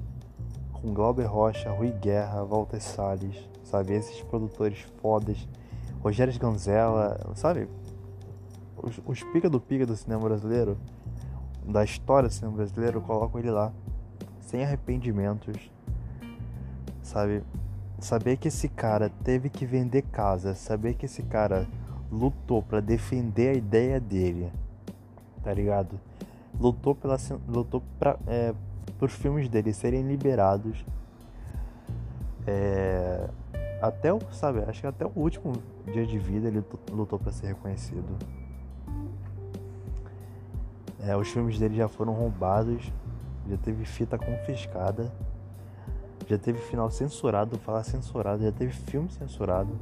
[0.74, 3.94] com Glauber Rocha, Rui Guerra, Walter Salles, sabe?
[3.94, 5.48] Esses produtores fodas.
[6.02, 7.70] Rogério Ganzella, sabe?
[8.78, 10.78] Os, os pica do pica do cinema brasileiro,
[11.66, 13.72] da história do cinema brasileiro, eu coloco ele lá.
[14.42, 15.72] Sem arrependimentos,
[17.02, 17.42] sabe?
[18.04, 21.66] Saber que esse cara teve que vender casa, saber que esse cara
[22.12, 24.52] lutou para defender a ideia dele,
[25.42, 25.98] tá ligado?
[26.60, 27.16] Lutou pela
[27.48, 28.54] lutou para é,
[29.00, 30.86] por filmes dele serem liberados.
[32.46, 33.30] É,
[33.82, 35.54] até o, sabe, acho que até o último
[35.86, 36.62] dia de vida ele
[36.92, 38.18] lutou para ser reconhecido.
[41.00, 42.92] É, os filmes dele já foram roubados,
[43.50, 45.10] já teve fita confiscada,
[46.28, 49.78] já teve final censurado, falar censurado, já teve filme censurado.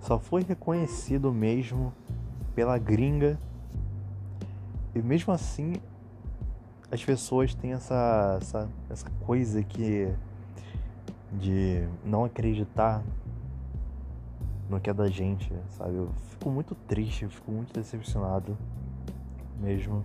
[0.00, 1.92] Só foi reconhecido mesmo
[2.54, 3.38] pela gringa.
[4.94, 5.74] E mesmo assim,
[6.90, 10.12] as pessoas têm essa, essa, essa coisa que
[11.32, 13.02] de não acreditar
[14.68, 15.94] no que é da gente, sabe?
[15.94, 18.56] Eu fico muito triste, eu fico muito decepcionado
[19.60, 20.04] mesmo.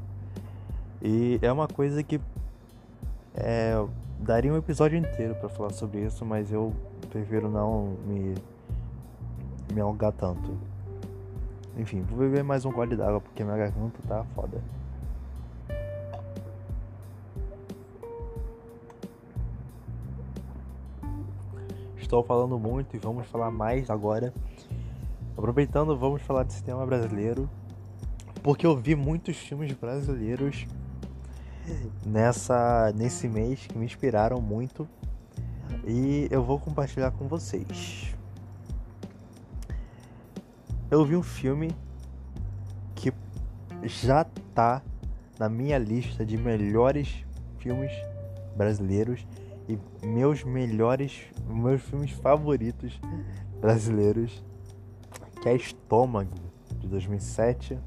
[1.02, 2.20] E é uma coisa que
[3.34, 3.74] é,
[4.26, 6.74] daria um episódio inteiro para falar sobre isso, mas eu
[7.12, 8.34] prefiro não me
[9.72, 10.58] me alongar tanto.
[11.78, 14.60] Enfim, vou beber mais um gole d'água porque minha garganta tá foda.
[21.98, 24.34] Estou falando muito e vamos falar mais agora.
[25.38, 27.48] Aproveitando, vamos falar de cinema brasileiro.
[28.42, 30.66] Porque eu vi muitos filmes brasileiros
[32.06, 34.88] nessa nesse mês que me inspiraram muito.
[35.86, 38.15] E eu vou compartilhar com vocês.
[40.89, 41.75] Eu vi um filme
[42.95, 43.12] que
[43.84, 44.23] já
[44.54, 44.82] tá
[45.38, 47.25] na minha lista de melhores
[47.60, 47.91] filmes
[48.56, 49.25] brasileiros
[49.67, 52.99] e meus melhores, meus filmes favoritos
[53.60, 54.43] brasileiros,
[55.41, 56.36] que é Estômago,
[56.80, 57.80] de 2007,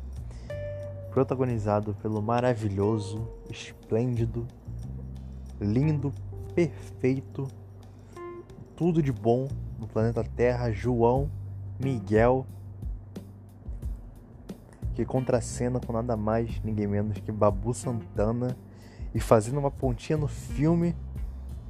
[1.10, 4.46] protagonizado pelo maravilhoso, esplêndido,
[5.60, 6.12] lindo,
[6.54, 7.48] perfeito,
[8.76, 11.30] tudo de bom no planeta Terra, João
[11.78, 12.46] Miguel,
[14.94, 18.56] que contracena com nada mais, ninguém menos que Babu Santana,
[19.14, 20.94] e fazendo uma pontinha no filme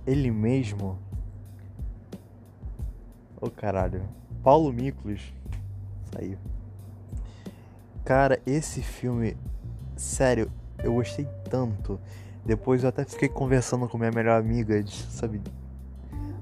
[0.07, 0.98] ele mesmo.
[3.40, 4.03] Ô oh, caralho.
[4.42, 5.33] Paulo Miklos.
[6.11, 6.38] Saiu.
[8.08, 9.36] Cara, esse filme.
[9.94, 10.50] Sério,
[10.82, 12.00] eu gostei tanto.
[12.42, 15.42] Depois eu até fiquei conversando com minha melhor amiga, sabe?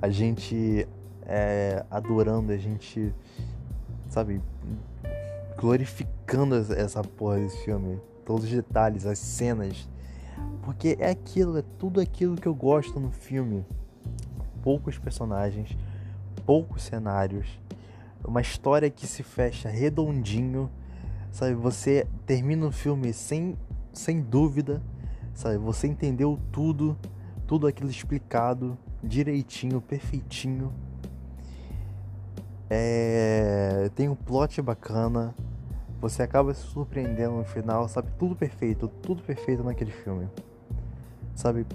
[0.01, 0.87] A gente
[1.23, 3.13] é, adorando, a gente,
[4.09, 4.41] sabe?
[5.59, 8.01] Glorificando essa porra desse filme.
[8.25, 9.89] Todos os detalhes, as cenas
[10.63, 13.67] porque é aquilo, é tudo aquilo que eu gosto no filme.
[14.63, 15.77] Poucos personagens,
[16.47, 17.61] poucos cenários,
[18.25, 20.71] uma história que se fecha redondinho,
[21.37, 21.53] sabe?
[21.55, 23.59] Você termina o filme sem,
[23.93, 24.83] sem dúvida,
[25.35, 25.59] sabe?
[25.59, 26.97] Você entendeu tudo,
[27.47, 30.73] tudo aquilo explicado direitinho, perfeitinho.
[32.71, 33.91] É...
[33.95, 35.35] Tem um plot bacana,
[36.01, 38.09] você acaba se surpreendendo no final, sabe?
[38.19, 40.27] Tudo perfeito, tudo perfeito naquele filme.
[41.35, 41.67] Sabe?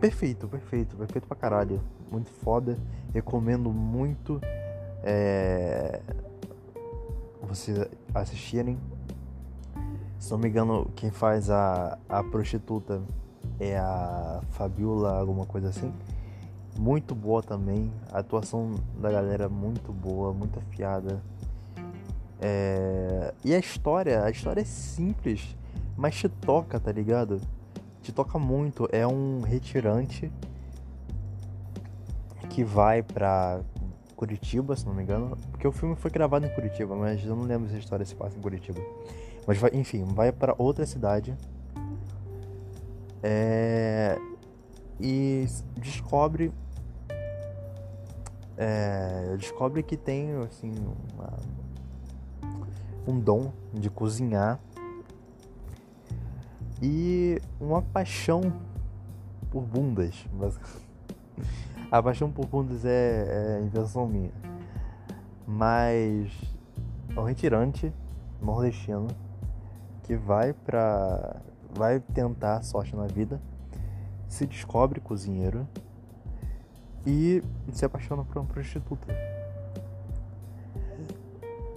[0.00, 1.78] Perfeito, perfeito, perfeito pra caralho.
[2.10, 2.78] Muito foda.
[3.12, 4.40] Recomendo muito
[5.04, 6.00] é...
[7.42, 8.78] vocês assistirem.
[10.18, 13.00] Se não me engano, quem faz a, a prostituta
[13.60, 15.92] é a Fabiola, alguma coisa assim.
[16.78, 17.92] Muito boa também.
[18.12, 21.22] A atuação da galera é muito boa, muito afiada.
[22.40, 23.34] É...
[23.44, 25.56] E a história, a história é simples,
[25.96, 27.40] mas te toca, tá ligado?
[28.02, 28.88] Te toca muito.
[28.92, 30.30] É um retirante
[32.50, 33.60] que vai pra
[34.18, 35.38] Curitiba, se não me engano.
[35.52, 38.16] Porque o filme foi gravado em Curitiba, mas eu não lembro se a história se
[38.16, 38.80] passa em Curitiba.
[39.46, 41.36] Mas vai, enfim, vai para outra cidade.
[43.22, 44.18] É...
[44.98, 46.52] E descobre.
[48.56, 49.36] É...
[49.38, 50.74] descobre que tem assim
[51.14, 51.38] uma
[53.06, 54.60] um dom de cozinhar
[56.82, 58.52] e uma paixão
[59.48, 60.26] por bundas.
[61.90, 64.32] A paixão por bundas é, é invenção minha.
[65.46, 66.30] Mas
[67.16, 67.92] é um retirante
[68.40, 69.08] nordestino
[70.02, 71.40] que vai para
[71.74, 73.40] vai tentar sorte na vida,
[74.26, 75.66] se descobre cozinheiro
[77.06, 79.06] e se apaixona por uma prostituta.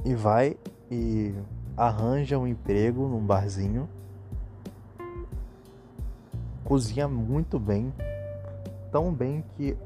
[0.03, 0.57] E vai
[0.89, 1.34] e
[1.78, 3.88] arranja um emprego num barzinho.
[6.64, 7.93] Cozinha muito bem,
[8.91, 9.78] tão bem que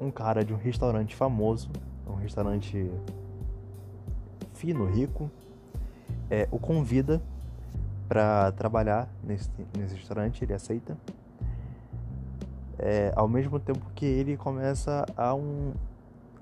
[0.00, 1.68] um cara de um restaurante famoso,
[2.06, 2.90] um restaurante
[4.54, 5.30] fino, rico,
[6.30, 7.20] é, o convida
[8.08, 10.96] para trabalhar nesse, nesse restaurante, ele aceita.
[12.78, 15.74] É, ao mesmo tempo que ele começa a um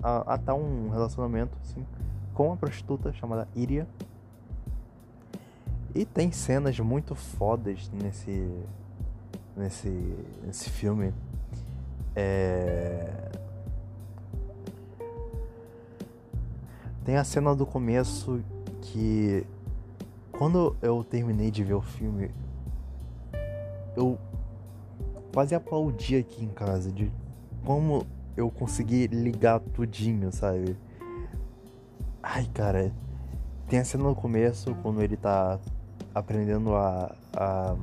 [0.01, 1.85] a, a tá um relacionamento assim,
[2.33, 3.85] com uma prostituta chamada Iria.
[5.93, 8.49] E tem cenas muito fodas nesse
[9.55, 9.89] nesse
[10.43, 11.13] nesse filme.
[12.15, 13.29] É...
[17.09, 18.39] Tem a cena do começo
[18.83, 19.43] que
[20.31, 22.29] quando eu terminei de ver o filme,
[23.97, 24.15] eu
[25.33, 27.11] quase aplaudi aqui em casa de
[27.65, 28.05] como
[28.37, 30.77] eu consegui ligar tudinho, sabe?
[32.21, 32.93] Ai, cara,
[33.67, 35.59] tem a cena no começo quando ele tá
[36.13, 37.75] aprendendo a, a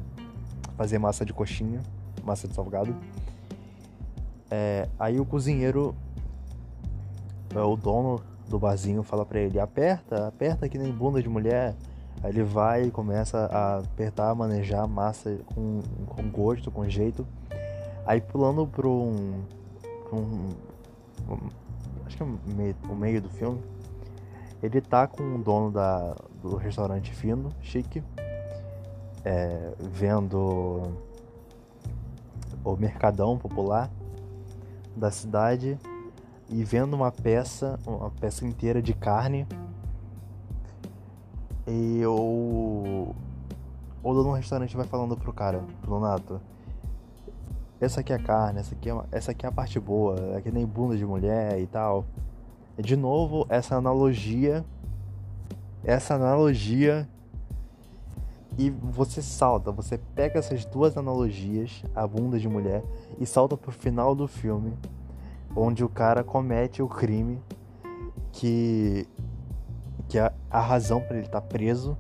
[0.77, 1.83] fazer massa de coxinha,
[2.23, 2.95] massa de salgado.
[4.49, 5.97] É, aí o cozinheiro,
[7.53, 11.75] é, o dono do barzinho, fala pra ele: aperta, aperta que nem bunda de mulher.
[12.23, 17.27] Aí ele vai e começa a apertar, manejar a massa com, com gosto, com jeito.
[18.07, 19.43] Aí pulando pro um.
[20.13, 20.51] Um,
[21.29, 21.39] um
[22.07, 23.61] acho que é o meio, o meio do filme.
[24.63, 28.03] Ele tá com o dono da, do restaurante fino, chique,
[29.25, 30.95] é, vendo
[32.65, 33.91] o mercadão popular
[34.97, 35.79] da cidade
[36.49, 39.47] e vendo uma peça, uma peça inteira de carne.
[41.67, 43.15] E o,
[44.03, 46.41] o dono do restaurante vai falando pro cara, pro Donato.
[47.81, 50.41] Essa aqui é a carne, essa aqui é, essa aqui é a parte boa, é
[50.41, 52.05] que nem bunda de mulher e tal.
[52.79, 54.65] De novo, essa analogia.
[55.85, 57.09] Essa analogia
[58.59, 62.83] e você salta, você pega essas duas analogias, a bunda de mulher,
[63.21, 64.73] e salta pro final do filme,
[65.57, 67.43] onde o cara comete o crime
[68.31, 69.09] que
[70.09, 71.99] que é a razão para ele estar tá preso.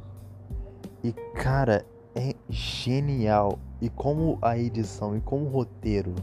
[1.02, 1.84] E cara,
[2.14, 3.58] é genial.
[3.80, 6.14] E como a edição e como o roteiro,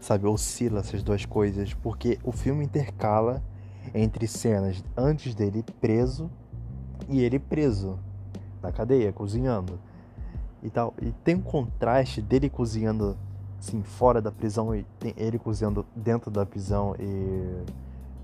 [0.00, 3.42] sabe, oscila essas duas coisas, porque o filme intercala
[3.94, 6.28] entre cenas antes dele preso
[7.08, 7.98] e ele preso
[8.60, 9.78] na cadeia, cozinhando
[10.62, 10.92] e tal.
[11.00, 13.16] E tem um contraste dele cozinhando
[13.60, 14.86] assim fora da prisão e
[15.16, 17.62] ele cozinhando dentro da prisão e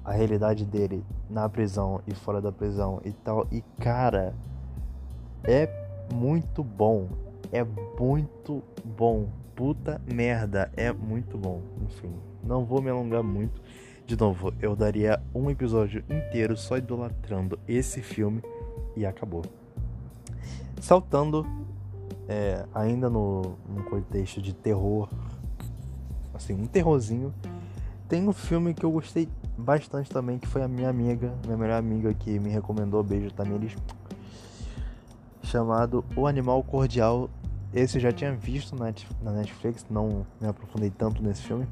[0.02, 3.46] a realidade dele na prisão e fora da prisão e tal.
[3.52, 4.34] E cara,
[5.44, 5.68] é
[6.12, 7.08] muito bom.
[7.52, 9.28] É muito bom.
[9.54, 11.60] Puta merda, é muito bom.
[11.82, 12.12] Enfim,
[12.42, 13.60] não vou me alongar muito.
[14.06, 18.42] De novo, eu daria um episódio inteiro só idolatrando esse filme
[18.96, 19.42] e acabou.
[20.80, 21.46] Saltando
[22.28, 25.08] é, ainda no, no contexto de terror,
[26.34, 27.32] assim, um terrorzinho,
[28.08, 31.78] tem um filme que eu gostei bastante também, que foi a minha amiga, minha melhor
[31.78, 33.76] amiga que me recomendou, beijo Tamiris,
[35.42, 37.28] chamado O Animal Cordial.
[37.74, 41.66] Esse eu já tinha visto na Netflix, não me aprofundei tanto nesse filme.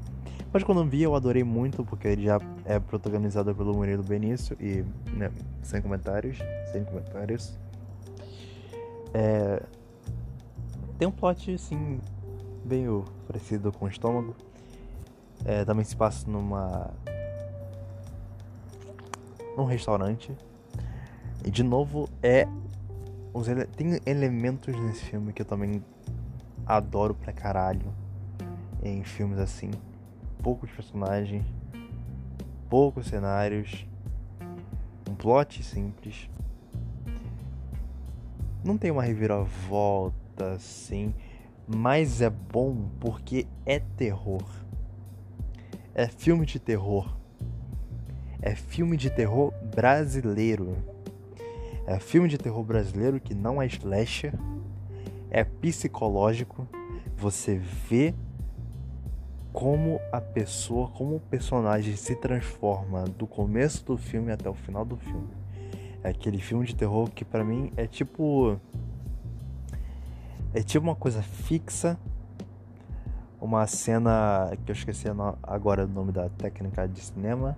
[0.51, 4.85] Mas quando vi eu adorei muito, porque ele já é protagonizado pelo Murilo Benício e
[5.11, 5.31] né,
[5.61, 6.37] sem comentários,
[6.71, 7.57] sem comentários.
[9.13, 9.61] É...
[10.97, 11.99] Tem um plot, assim,
[12.63, 14.35] meio parecido com o estômago.
[15.43, 16.89] É, também se passa numa.
[19.57, 20.31] num restaurante.
[21.43, 22.47] E de novo é.
[23.33, 23.65] Os ele...
[23.65, 25.83] Tem elementos nesse filme que eu também
[26.65, 27.93] adoro pra caralho.
[28.81, 29.71] Em filmes assim.
[30.41, 31.45] Poucos personagens.
[32.69, 33.85] Poucos cenários.
[35.09, 36.29] Um plot simples.
[38.63, 41.13] Não tem uma reviravolta assim,
[41.67, 44.43] mas é bom porque é terror.
[45.93, 47.15] É filme de terror.
[48.41, 50.75] É filme de terror brasileiro.
[51.87, 54.33] É filme de terror brasileiro que não é slasher.
[55.29, 56.67] É psicológico.
[57.17, 58.13] Você vê
[59.55, 64.83] como a pessoa, como o personagem se transforma do começo do filme até o final
[64.83, 65.29] do filme.
[66.03, 68.59] É aquele filme de terror que para mim é tipo.
[70.55, 71.99] É tipo uma coisa fixa.
[73.41, 75.05] Uma cena que eu esqueci
[75.43, 77.57] agora o nome da técnica de cinema.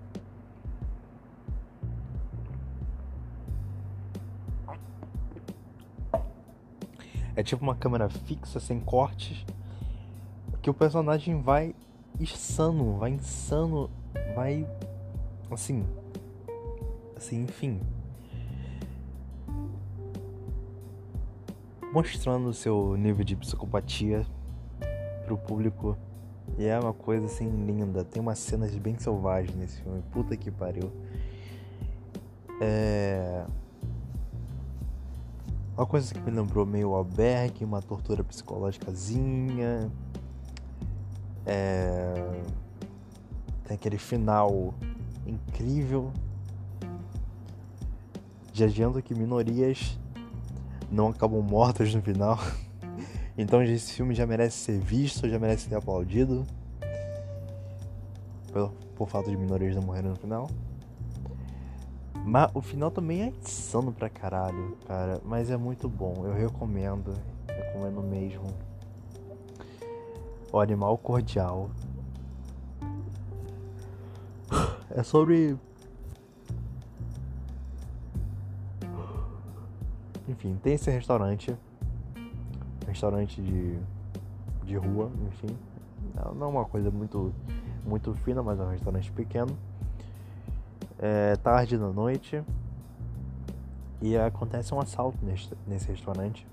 [7.36, 9.46] É tipo uma câmera fixa, sem cortes.
[10.60, 11.76] Que o personagem vai
[12.20, 13.92] insano, vai insano,
[14.36, 14.68] vai.
[15.52, 15.86] Assim.
[17.16, 17.80] Assim, enfim.
[21.98, 24.24] Mostrando o seu nível de psicopatia
[25.26, 25.98] pro público.
[26.56, 28.04] E é uma coisa assim linda.
[28.04, 30.04] Tem umas cenas bem selvagens nesse filme.
[30.12, 30.92] Puta que pariu.
[32.62, 33.44] É.
[35.76, 39.92] Uma coisa que me lembrou meio albergue, uma tortura psicológicazinha.
[41.48, 42.14] É...
[43.64, 44.76] Tem aquele final
[45.26, 46.12] incrível.
[48.54, 49.98] Já adianto que minorias
[50.92, 52.38] não acabam mortas no final.
[53.40, 56.44] Então esse filme já merece ser visto, já merece ser aplaudido.
[58.52, 60.50] Por, por fato de minorias não morrerem no final.
[62.26, 65.22] Mas o final também é insano pra caralho, cara.
[65.24, 67.14] Mas é muito bom, eu recomendo.
[67.48, 68.48] Recomendo mesmo.
[70.52, 71.70] O Animal Cordial.
[74.90, 75.56] É sobre.
[80.28, 81.56] Enfim, tem esse restaurante.
[82.86, 83.78] Restaurante de,
[84.64, 85.56] de rua, enfim.
[86.36, 87.34] Não é uma coisa muito,
[87.86, 89.58] muito fina, mas é um restaurante pequeno.
[91.00, 92.44] É tarde da noite.
[94.02, 96.46] E acontece um assalto nesse, nesse restaurante.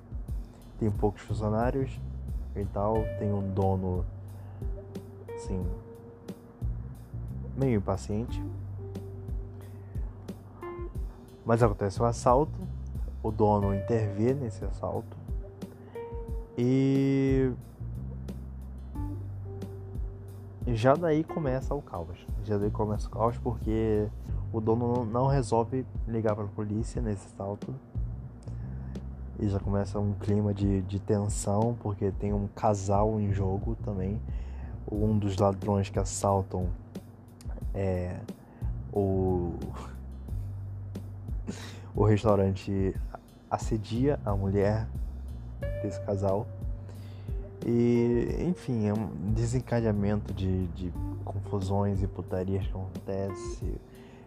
[0.79, 2.01] Tem poucos funcionários
[2.57, 2.95] e tal.
[3.19, 4.05] Tem um dono,
[5.35, 5.65] assim,
[7.57, 8.43] meio impaciente.
[11.45, 12.59] Mas acontece um assalto,
[13.25, 15.17] o dono intervê nesse assalto
[16.57, 17.51] e
[20.69, 22.27] já daí começa o caos.
[22.45, 24.07] Já daí começa o caos porque
[24.53, 27.75] o dono não resolve ligar para a polícia nesse assalto.
[29.41, 34.21] E já começa um clima de, de tensão porque tem um casal em jogo também.
[34.91, 36.69] Um dos ladrões que assaltam
[37.75, 38.17] é,
[38.93, 39.55] o,
[41.97, 42.95] o restaurante
[43.55, 44.87] assedia a mulher
[45.83, 46.47] desse casal.
[47.67, 50.93] E, enfim, é um desencadeamento de, de
[51.25, 53.81] confusões e putarias que acontece.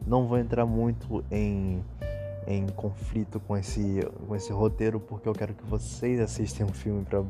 [0.06, 1.84] Não vou entrar muito em,
[2.48, 6.74] em conflito com esse, com esse roteiro, porque eu quero que vocês assistam o um
[6.74, 7.24] filme para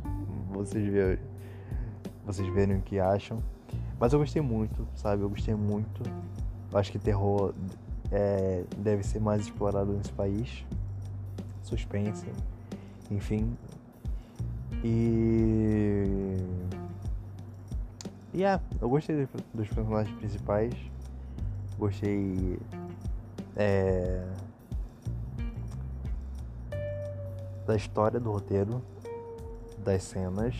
[0.51, 1.19] vocês verem,
[2.25, 3.43] vocês verem o que acham.
[3.99, 5.23] Mas eu gostei muito, sabe?
[5.23, 6.03] Eu gostei muito.
[6.71, 7.53] Eu acho que terror
[8.11, 10.63] é, deve ser mais explorado nesse país.
[11.67, 12.25] Suspense,
[13.11, 13.57] enfim.
[14.83, 16.37] E.
[18.33, 20.73] E yeah, é, eu gostei dos personagens principais.
[21.77, 22.59] Gostei.
[23.55, 24.23] É,
[27.65, 28.81] da história do roteiro,
[29.83, 30.55] das cenas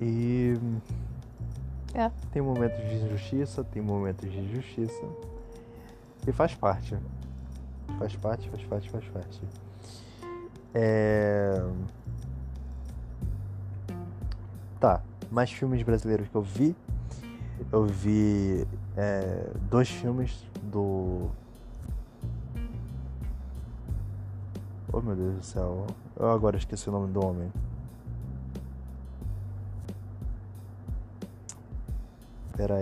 [0.00, 0.58] E.
[1.94, 5.02] É, tem momentos de injustiça, tem momentos de justiça.
[6.26, 6.96] E faz parte.
[7.98, 9.40] Faz parte, faz parte, faz parte.
[10.74, 11.62] É.
[14.80, 16.76] Tá, mais filmes brasileiros que eu vi.
[17.70, 18.66] Eu vi
[18.96, 21.30] é, dois filmes do.
[24.92, 25.86] Oh meu Deus do céu.
[26.16, 27.52] Eu agora esqueci o nome do homem.
[32.50, 32.76] Espera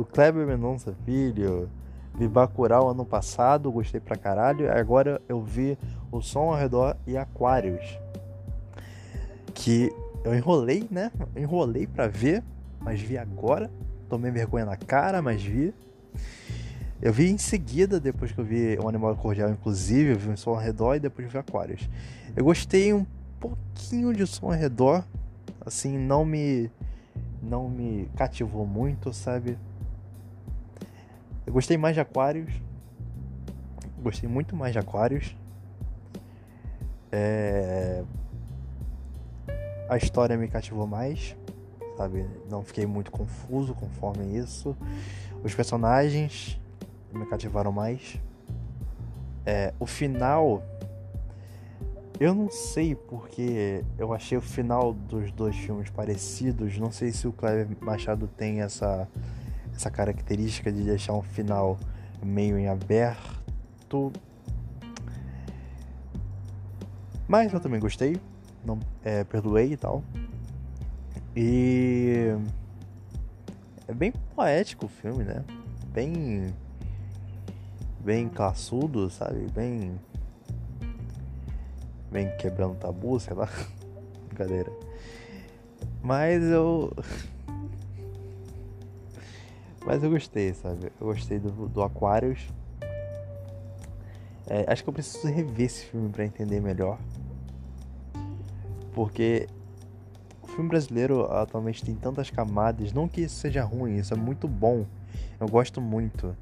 [0.00, 1.68] Do Kleber Mendonça Filho.
[2.14, 4.72] Vi Bacurau ano passado, gostei pra caralho.
[4.72, 5.76] Agora eu vi
[6.10, 7.98] O Som ao Redor e Aquários.
[9.52, 9.92] Que
[10.24, 11.12] eu enrolei, né?
[11.36, 12.42] Enrolei pra ver,
[12.80, 13.70] mas vi agora.
[14.08, 15.74] Tomei vergonha na cara, mas vi.
[17.02, 20.36] Eu vi em seguida, depois que eu vi O Animal Cordial, inclusive, eu vi O
[20.38, 21.86] Som ao Redor e depois vi Aquários.
[22.34, 23.04] Eu gostei um
[23.38, 25.04] pouquinho de som ao redor,
[25.60, 26.70] assim, não me
[27.42, 29.58] não me cativou muito, sabe?
[31.50, 32.48] Eu gostei mais de Aquários.
[34.00, 35.36] Gostei muito mais de Aquários.
[37.10, 38.04] É...
[39.88, 41.36] A história me cativou mais,
[41.96, 42.24] sabe?
[42.48, 44.76] Não fiquei muito confuso conforme isso.
[45.42, 46.56] Os personagens
[47.12, 48.20] me cativaram mais.
[49.44, 49.74] É...
[49.80, 50.62] O final
[52.20, 56.78] eu não sei porque eu achei o final dos dois filmes parecidos.
[56.78, 59.08] Não sei se o Kleber Machado tem essa,
[59.74, 61.78] essa característica de deixar um final
[62.22, 64.12] meio em aberto.
[67.26, 68.20] Mas eu também gostei.
[68.64, 70.02] Não, é, perdoei e tal.
[71.36, 72.36] E.
[73.86, 75.44] É bem poético o filme, né?
[75.92, 76.54] Bem.
[78.00, 79.46] Bem classudo, sabe?
[79.54, 79.98] Bem
[82.10, 83.48] vem quebrando tabu, sei lá.
[84.28, 84.72] Brincadeira.
[86.02, 86.92] Mas eu.
[89.84, 90.92] Mas eu gostei, sabe?
[91.00, 92.48] Eu gostei do, do Aquarius.
[94.46, 96.98] É, acho que eu preciso rever esse filme para entender melhor.
[98.92, 99.46] Porque
[100.42, 102.92] o filme brasileiro atualmente tem tantas camadas.
[102.92, 104.84] Não que isso seja ruim, isso é muito bom.
[105.38, 106.36] Eu gosto muito.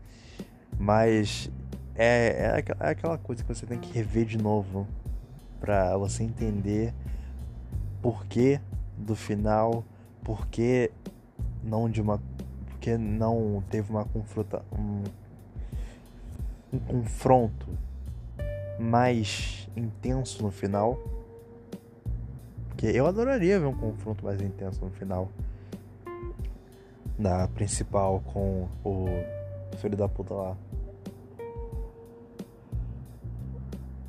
[0.78, 1.50] Mas
[1.94, 4.86] é, é, é aquela coisa que você tem que rever de novo
[5.60, 6.94] para você entender
[8.00, 8.60] porquê
[8.96, 9.84] do final,
[10.22, 10.90] porquê
[11.62, 12.20] não de uma
[12.88, 15.02] porque não teve uma confronta um,
[16.72, 17.66] um confronto
[18.78, 20.98] mais intenso no final.
[22.68, 25.28] Porque eu adoraria ver um confronto mais intenso no final.
[27.18, 29.06] Da principal com o
[29.78, 30.56] filho da puta lá.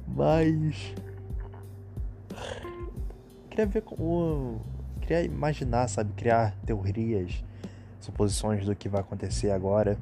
[0.08, 0.94] Mas.
[3.50, 4.62] Queria ver como.
[5.02, 6.14] Queria imaginar, sabe?
[6.14, 7.44] Criar teorias,
[8.00, 9.98] suposições do que vai acontecer agora.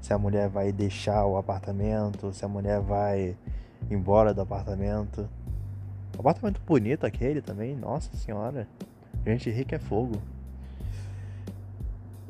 [0.00, 3.36] Se a mulher vai deixar o apartamento, se a mulher vai
[3.90, 5.28] embora do apartamento.
[6.18, 8.66] Apartamento bonito aquele também, nossa senhora.
[9.24, 10.20] Gente rica é fogo.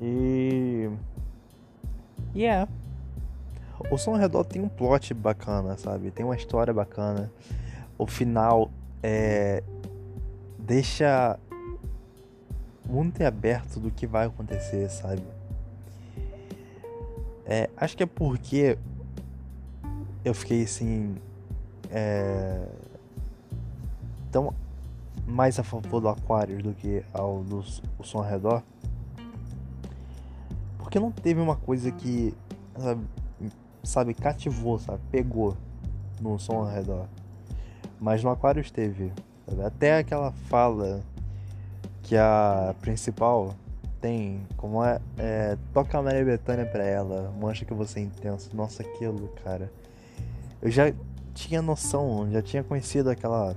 [0.00, 0.90] E.
[2.34, 2.70] Yeah.
[3.90, 6.10] O Som ao Redor tem um plot bacana, sabe?
[6.10, 7.30] Tem uma história bacana.
[7.98, 8.70] O final
[9.02, 9.62] é.
[10.58, 11.38] deixa
[12.88, 15.22] muito em aberto do que vai acontecer, sabe?
[17.44, 18.76] É, acho que é porque
[20.24, 21.16] eu fiquei assim.
[21.90, 22.66] É,
[24.32, 24.52] tão
[25.26, 27.64] mais a favor do Aquarius do que ao do
[27.98, 28.62] o som ao redor.
[30.78, 32.34] Porque não teve uma coisa que,
[32.78, 33.06] sabe,
[33.82, 35.56] sabe cativou, sabe, pegou
[36.20, 37.06] no som ao redor.
[38.00, 39.12] Mas no Aquarius teve.
[39.46, 39.62] Sabe?
[39.62, 41.00] Até aquela fala
[42.06, 43.52] que a principal
[44.00, 48.54] tem, como é, é toca a Maria Bethânia pra ela, mostra que você é intenso.
[48.54, 49.70] Nossa, aquilo, cara.
[50.62, 50.92] Eu já
[51.34, 53.56] tinha noção, já tinha conhecido aquela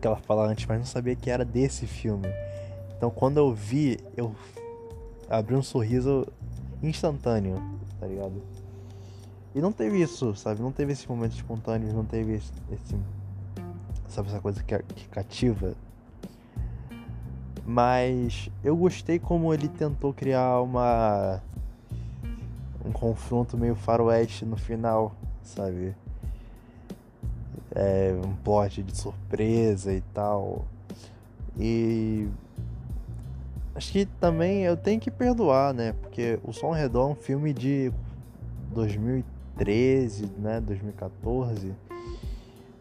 [0.00, 2.28] que ela fala antes, mas não sabia que era desse filme.
[2.96, 4.34] Então quando eu vi, eu
[5.28, 6.26] abri um sorriso
[6.82, 7.62] instantâneo,
[8.00, 8.42] tá ligado?
[9.54, 10.62] E não teve isso, sabe?
[10.62, 12.50] Não teve esse momento espontâneo, não teve esse.
[12.72, 12.96] esse
[14.08, 15.74] sabe, essa coisa que, que cativa.
[17.64, 21.40] Mas eu gostei como ele tentou criar uma.
[22.84, 25.94] um confronto meio faroeste no final, sabe?
[27.74, 30.64] é, um plot de surpresa e tal.
[31.58, 32.28] E
[33.74, 35.94] acho que também eu tenho que perdoar, né?
[36.00, 37.92] Porque o Som Redor é um filme de
[38.74, 40.60] 2013, né?
[40.60, 41.74] 2014.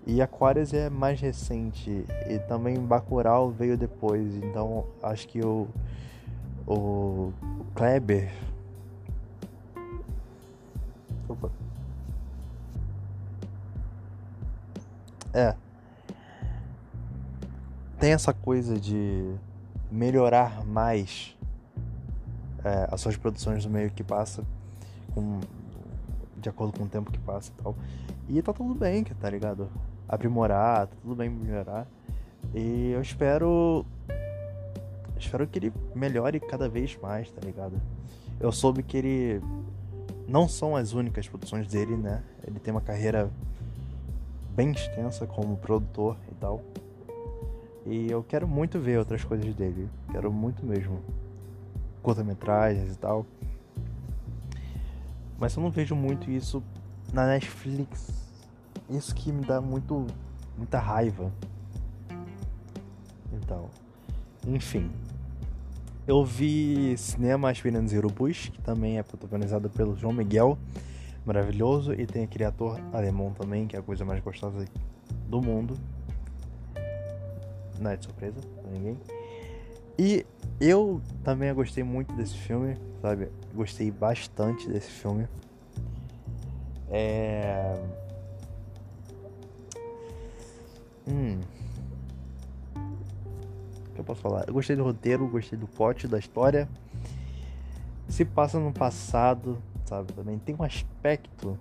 [0.05, 4.35] E Aquarius é mais recente e também Bacurau veio depois.
[4.35, 5.67] Então acho que o
[6.67, 8.31] o, o Kleber
[11.31, 11.49] Opa.
[15.33, 15.55] É.
[17.99, 19.33] Tem essa coisa de
[19.89, 21.37] melhorar mais
[22.65, 24.43] é, as suas produções no meio que passa,
[25.13, 25.39] com,
[26.37, 27.75] de acordo com o tempo que passa e tal.
[28.27, 29.69] E tá tudo bem, tá ligado?
[30.11, 31.87] Aprimorar, tá tudo bem melhorar.
[32.53, 33.85] E eu espero.
[35.17, 37.81] Espero que ele melhore cada vez mais, tá ligado?
[38.39, 39.41] Eu soube que ele.
[40.27, 42.21] Não são as únicas produções dele, né?
[42.45, 43.29] Ele tem uma carreira
[44.53, 46.61] bem extensa como produtor e tal.
[47.85, 49.89] E eu quero muito ver outras coisas dele.
[50.11, 50.99] Quero muito mesmo.
[52.03, 53.25] Curta-metragens e tal.
[55.39, 56.61] Mas eu não vejo muito isso
[57.13, 58.20] na Netflix.
[58.91, 60.05] Isso que me dá muito
[60.57, 61.31] muita raiva.
[63.31, 63.69] Então,
[64.45, 64.91] enfim.
[66.07, 70.57] Eu vi Cinema Aspirantes Urubus, que também é protagonizado pelo João Miguel
[71.25, 71.93] maravilhoso.
[71.93, 74.65] E tem aquele ator alemão também, que é a coisa mais gostosa
[75.27, 75.77] do mundo.
[77.79, 78.97] Não é de surpresa pra ninguém.
[79.97, 80.25] E
[80.59, 83.29] eu também gostei muito desse filme, sabe?
[83.53, 85.27] Gostei bastante desse filme.
[86.89, 87.79] É.
[91.07, 91.39] Hum.
[92.75, 94.45] O que eu posso falar?
[94.47, 96.67] Eu gostei do roteiro, gostei do pote, da história.
[98.07, 100.13] Se passa no passado, sabe?
[100.13, 101.57] Também tem um aspecto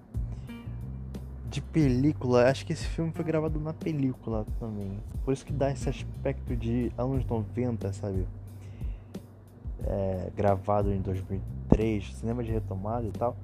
[1.51, 2.49] de película.
[2.49, 4.99] Acho que esse filme foi gravado na película também.
[5.25, 8.27] Por isso que dá esse aspecto de anos 90, sabe?
[9.85, 13.37] É, gravado em 2003, cinema de retomada e tal,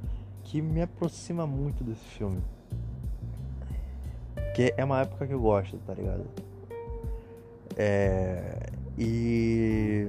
[0.45, 2.41] que me aproxima muito desse filme.
[4.57, 6.25] Que é uma época que eu gosto, tá ligado?
[7.77, 10.09] É, e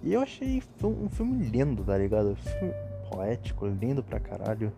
[0.00, 2.30] e eu achei um filme lindo, tá ligado?
[2.30, 2.72] Um filme
[3.10, 4.72] poético, lindo pra caralho.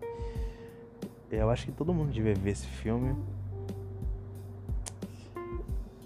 [1.29, 3.15] Eu acho que todo mundo devia ver esse filme.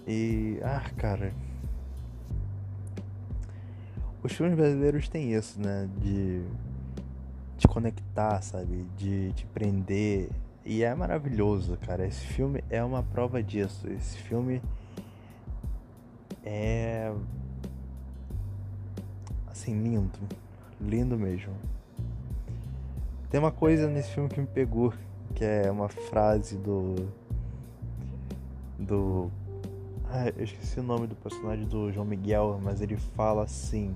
[0.06, 0.60] E.
[0.62, 1.32] Ah, cara.
[4.22, 5.88] Os filmes brasileiros têm isso, né?
[5.96, 6.42] De.
[7.56, 8.84] De conectar, sabe?
[8.98, 10.28] De te prender.
[10.68, 12.04] E é maravilhoso, cara.
[12.04, 13.88] Esse filme é uma prova disso.
[13.88, 14.60] Esse filme.
[16.44, 17.12] É
[19.46, 20.18] assim, lindo.
[20.80, 21.54] Lindo mesmo.
[23.30, 24.92] Tem uma coisa nesse filme que me pegou,
[25.36, 26.96] que é uma frase do
[28.76, 29.30] do.
[30.10, 33.94] Ah, eu esqueci o nome do personagem do João Miguel, mas ele fala assim.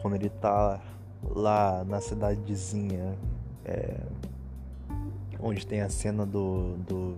[0.00, 0.80] Quando ele tá
[1.22, 3.14] lá na cidadezinha.
[3.64, 4.00] É,
[5.42, 7.16] onde tem a cena do, do,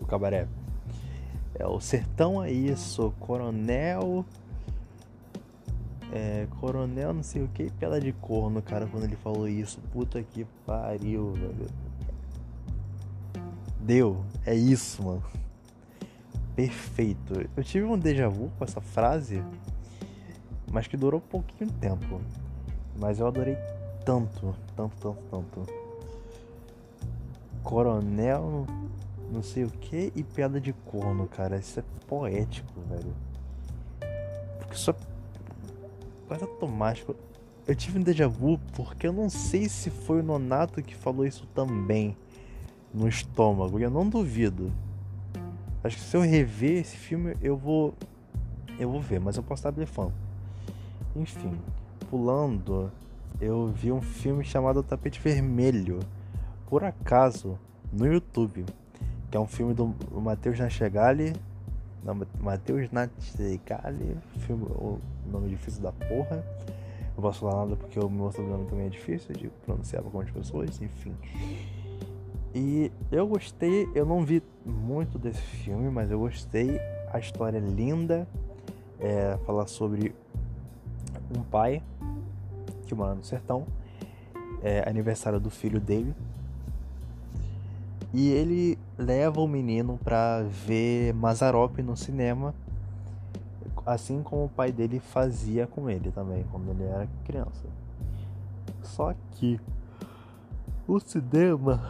[0.00, 0.48] do cabaré.
[1.54, 4.24] É o sertão é isso, coronel.
[6.12, 9.78] É, coronel não sei o que, pela de corno, cara, quando ele falou isso.
[9.92, 11.66] Puta que pariu, velho.
[13.78, 15.22] Deu, é isso, mano.
[16.56, 17.48] Perfeito.
[17.56, 19.42] Eu tive um déjà vu com essa frase,
[20.70, 22.20] mas que durou pouquinho tempo.
[22.98, 23.56] Mas eu adorei
[24.04, 25.79] tanto, tanto, tanto, tanto.
[27.62, 28.66] Coronel,
[29.30, 31.56] não sei o que e piada de corno, cara.
[31.56, 33.14] Isso é poético, velho.
[34.58, 34.94] Porque só.
[36.26, 37.14] Quase automático.
[37.66, 41.26] Eu tive um déjà vu porque eu não sei se foi o Nonato que falou
[41.26, 42.16] isso também
[42.92, 43.78] no estômago.
[43.78, 44.72] E eu não duvido.
[45.82, 47.94] Acho que se eu rever esse filme, eu vou.
[48.78, 50.12] Eu vou ver, mas eu posso estar blefando.
[51.14, 51.52] Enfim,
[52.08, 52.90] pulando,
[53.40, 56.00] eu vi um filme chamado Tapete Vermelho,
[56.70, 57.58] por acaso,
[57.92, 58.64] no YouTube,
[59.28, 61.34] que é um filme do Matheus Nachegali.
[62.40, 66.44] Matheus Nachegali, filme, o nome difícil da porra.
[67.16, 70.30] Não posso falar nada porque o meu sobrenome também é difícil de pronunciar para algumas
[70.30, 71.12] pessoas, enfim.
[72.54, 76.80] E eu gostei, eu não vi muito desse filme, mas eu gostei.
[77.12, 78.28] A história é linda.
[79.00, 80.14] É, falar sobre
[81.36, 81.82] um pai
[82.86, 83.66] que mora no sertão.
[84.62, 86.14] É aniversário do filho dele.
[88.12, 92.54] E ele leva o menino pra ver Mazarop no cinema.
[93.86, 97.66] Assim como o pai dele fazia com ele também, quando ele era criança.
[98.82, 99.60] Só que
[100.88, 101.80] o cinema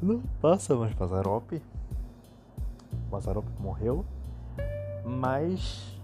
[0.00, 1.60] não passa mais Mazarop.
[3.12, 4.04] Mazarop morreu.
[5.04, 5.98] Mas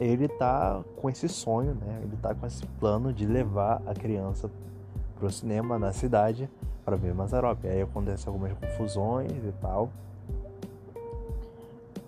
[0.00, 2.00] ele tá com esse sonho, né?
[2.02, 4.50] Ele tá com esse plano de levar a criança
[5.16, 6.48] pro cinema na cidade
[6.88, 7.62] para ver Mazarop.
[7.66, 9.90] Aí acontece algumas confusões e tal.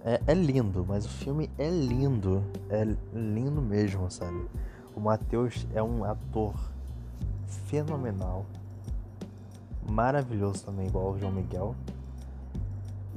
[0.03, 2.43] É, é, lindo, mas o filme é lindo.
[2.70, 4.47] É lindo mesmo, sabe?
[4.97, 6.55] O Matheus é um ator
[7.66, 8.47] fenomenal.
[9.87, 11.74] Maravilhoso também, igual o João Miguel.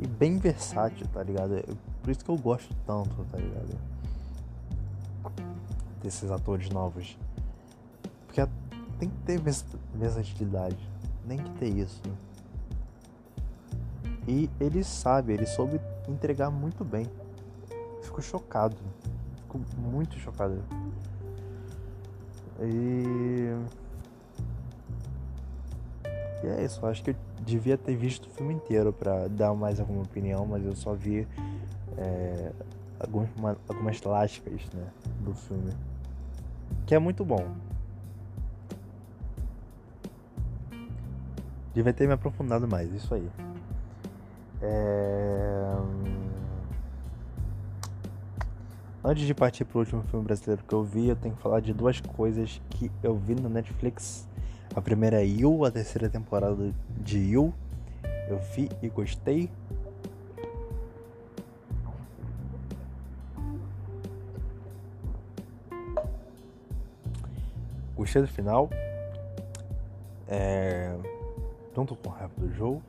[0.01, 1.64] E bem versátil, tá ligado?
[2.01, 3.93] Por isso que eu gosto tanto, tá ligado?
[6.01, 7.18] desses atores novos.
[8.28, 8.45] Porque
[8.99, 9.39] tem que ter
[9.95, 10.92] versatilidade.
[11.26, 12.01] Nem que ter isso.
[14.28, 17.05] E ele sabe, ele soube entregar muito bem.
[18.01, 18.78] Fico chocado.
[19.41, 20.63] Fico muito chocado.
[22.61, 23.55] E.
[26.43, 29.80] E é isso, acho que eu devia ter visto o filme inteiro para dar mais
[29.80, 31.26] alguma opinião, mas eu só vi
[31.97, 32.51] é,
[32.99, 34.88] algumas, algumas lascas né,
[35.21, 35.71] do filme
[36.86, 37.47] que é muito bom.
[41.74, 43.28] Devia ter me aprofundado mais, isso aí.
[44.61, 45.76] É...
[49.03, 51.74] Antes de partir pro último filme brasileiro que eu vi, eu tenho que falar de
[51.74, 54.28] duas coisas que eu vi no Netflix.
[54.76, 57.53] A primeira é You, a terceira temporada de You.
[58.30, 59.49] Eu vi e gostei.
[67.95, 68.69] Gostei do final.
[70.28, 70.95] É,
[71.76, 72.82] junto com o rap do jogo,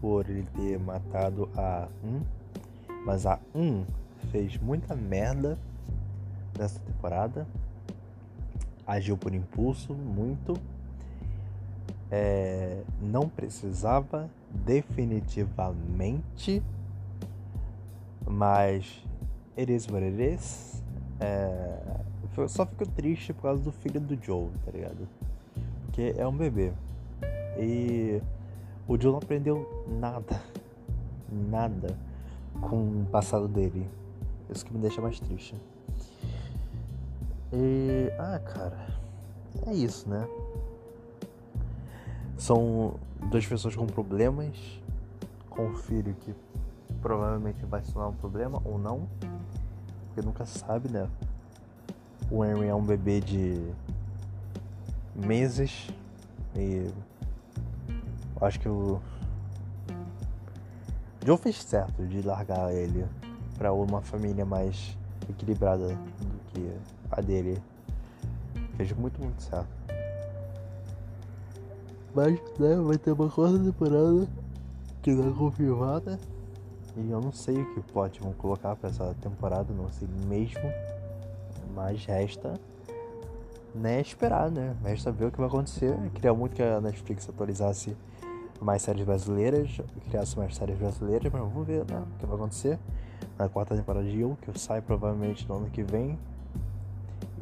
[0.00, 2.22] por ele ter matado a 1.
[3.04, 3.84] Mas a 1
[4.30, 5.58] fez muita merda
[6.58, 7.46] nessa temporada.
[8.86, 10.54] Agiu por impulso, muito.
[12.10, 16.62] É, não precisava definitivamente,
[18.26, 19.02] mas
[19.56, 20.82] is what it is.
[21.18, 21.78] É,
[22.48, 25.08] só fico triste por causa do filho do Joe, tá ligado?
[25.86, 26.72] Porque é um bebê.
[27.58, 28.20] E
[28.86, 30.40] o Joe não aprendeu nada.
[31.30, 31.96] Nada
[32.60, 33.88] com o passado dele.
[34.50, 35.54] Isso que me deixa mais triste.
[37.52, 38.12] E.
[38.18, 38.86] Ah, cara.
[39.66, 40.28] É isso, né?
[42.36, 42.94] São
[43.30, 44.56] duas pessoas com problemas.
[45.48, 46.34] Com um filho que
[47.00, 49.08] provavelmente vai se tornar um problema ou não.
[50.06, 51.08] Porque nunca sabe, né?
[52.30, 53.60] O Henry é um bebê de
[55.14, 55.88] meses
[56.56, 56.90] e
[58.44, 59.00] acho que o
[61.24, 63.06] Joe fez certo de largar ele
[63.56, 64.96] para uma família mais
[65.28, 66.72] equilibrada do que
[67.10, 67.62] a dele.
[68.76, 69.68] Fez muito, muito certo.
[72.14, 74.28] Mas, né, vai ter uma quarta temporada
[75.02, 76.18] que tá confirmada.
[76.96, 80.70] E eu não sei o que plot vão colocar pra essa temporada, não sei mesmo.
[81.74, 82.54] Mas resta
[83.74, 84.76] né, esperar, né?
[84.84, 85.90] Resta ver o que vai acontecer.
[85.90, 87.96] Eu queria muito que a Netflix atualizasse
[88.64, 92.78] mais séries brasileiras, criasse mais séries brasileiras, mas vamos ver né, o que vai acontecer
[93.38, 96.18] na quarta temporada de You, que sai provavelmente no ano que vem.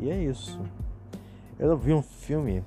[0.01, 0.61] E é isso.
[1.61, 2.65] Eu vi um filme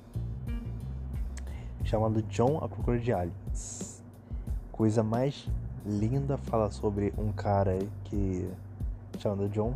[1.84, 4.02] chamado John a Procura de Aliens.
[4.72, 5.46] Coisa mais
[5.84, 8.50] linda fala sobre um cara que
[9.18, 9.74] chamado John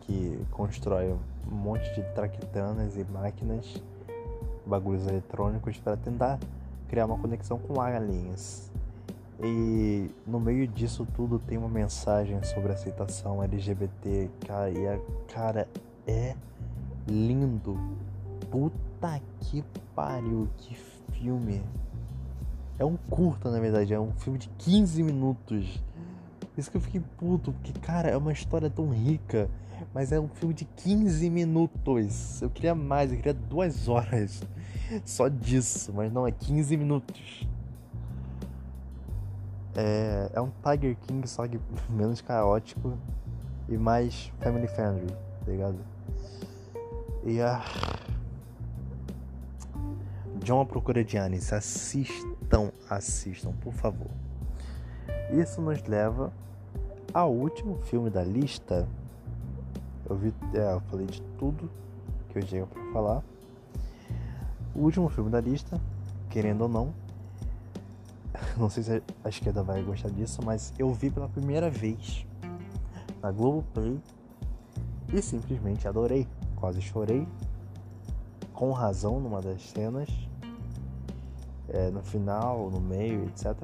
[0.00, 1.12] que constrói
[1.50, 3.82] um monte de traquitanas e máquinas,
[4.66, 6.38] bagulhos eletrônicos para tentar
[6.88, 8.70] criar uma conexão com aliens.
[9.42, 14.98] E no meio disso tudo tem uma mensagem sobre aceitação LGBT, cara, e a
[15.32, 15.68] cara
[16.06, 16.34] é
[17.06, 17.78] lindo.
[18.50, 19.64] Puta que
[19.94, 20.74] pariu, que
[21.12, 21.62] filme.
[22.78, 25.82] É um curta, na verdade, é um filme de 15 minutos.
[26.56, 29.48] Isso que eu fiquei puto, porque, cara, é uma história tão rica,
[29.92, 32.40] mas é um filme de 15 minutos.
[32.40, 34.42] Eu queria mais, eu queria duas horas
[35.04, 37.46] só disso, mas não, é 15 minutos.
[39.76, 41.58] É, é um Tiger King, só que
[41.90, 42.96] menos caótico
[43.68, 45.12] e mais family friendly,
[45.44, 45.78] tá ligado?
[47.24, 47.62] E a.
[50.42, 54.10] John a Procura de Anis, assistam, assistam, por favor.
[55.30, 56.32] Isso nos leva
[57.14, 58.86] ao último filme da lista.
[60.08, 61.70] Eu vi, é, eu falei de tudo
[62.28, 63.22] que eu tinha para falar.
[64.74, 65.80] O último filme da lista,
[66.28, 66.94] querendo ou não,
[68.58, 72.26] não sei se a esquerda vai gostar disso, mas eu vi pela primeira vez
[73.22, 74.00] na Globoplay
[75.12, 76.26] e simplesmente adorei.
[76.56, 77.28] Quase chorei,
[78.52, 80.08] com razão numa das cenas,
[81.68, 83.54] é, no final, no meio, etc.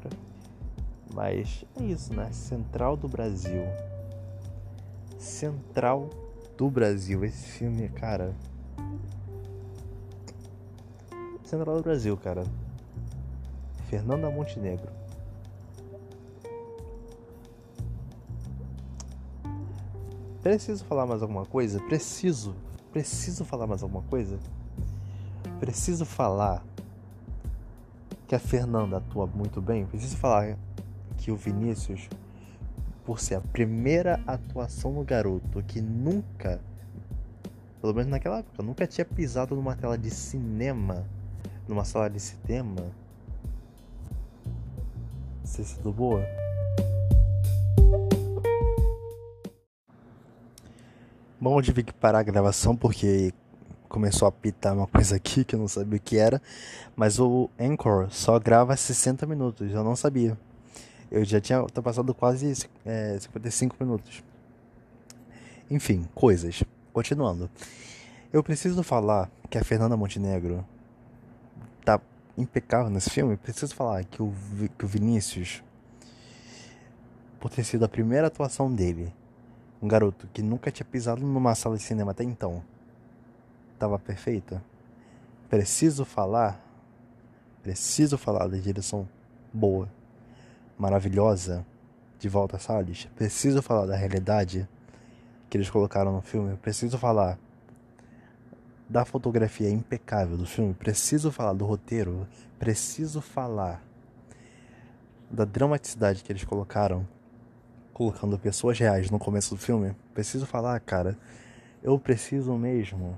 [1.14, 2.30] Mas é isso, né?
[2.32, 3.62] Central do Brasil.
[5.18, 6.08] Central
[6.56, 7.24] do Brasil.
[7.24, 8.34] Esse filme, cara.
[11.50, 12.44] Central do Brasil, cara.
[13.88, 14.88] Fernanda Montenegro.
[20.40, 21.80] Preciso falar mais alguma coisa?
[21.80, 22.54] Preciso.
[22.92, 24.38] Preciso falar mais alguma coisa?
[25.58, 26.64] Preciso falar
[28.28, 29.84] que a Fernanda atua muito bem.
[29.86, 30.56] Preciso falar
[31.16, 32.08] que o Vinícius,
[33.04, 36.60] por ser a primeira atuação no garoto que nunca,
[37.80, 41.04] pelo menos naquela época, nunca tinha pisado numa tela de cinema,
[41.68, 42.90] numa sala de cinema,
[45.60, 46.24] ter sido boa.
[51.40, 53.32] Bom, eu tive que parar a gravação porque
[53.88, 56.40] começou a pitar uma coisa aqui que eu não sabia o que era,
[56.94, 60.38] mas o Anchor só grava 60 minutos, eu não sabia.
[61.10, 64.22] Eu já tinha passado quase é, 55 minutos.
[65.70, 66.62] Enfim, coisas.
[66.92, 67.50] Continuando.
[68.32, 70.64] Eu preciso falar que a Fernanda Montenegro
[72.40, 73.36] impecável nesse filme.
[73.36, 74.32] Preciso falar que o,
[74.78, 75.62] que o Vinícius,
[77.38, 79.12] por ter sido a primeira atuação dele,
[79.82, 82.62] um garoto que nunca tinha pisado numa sala de cinema até então,
[83.74, 84.62] estava perfeita.
[85.48, 86.62] Preciso falar,
[87.62, 89.08] preciso falar da direção
[89.52, 89.88] boa
[90.78, 91.64] maravilhosa
[92.18, 93.06] de Volta Salles.
[93.16, 94.68] Preciso falar da realidade
[95.48, 96.56] que eles colocaram no filme.
[96.56, 97.38] Preciso falar
[98.90, 100.74] da fotografia impecável do filme.
[100.74, 102.26] Preciso falar do roteiro.
[102.58, 103.80] Preciso falar
[105.30, 107.06] da dramaticidade que eles colocaram,
[107.92, 109.94] colocando pessoas reais no começo do filme.
[110.12, 111.16] Preciso falar, cara.
[111.80, 113.16] Eu preciso mesmo.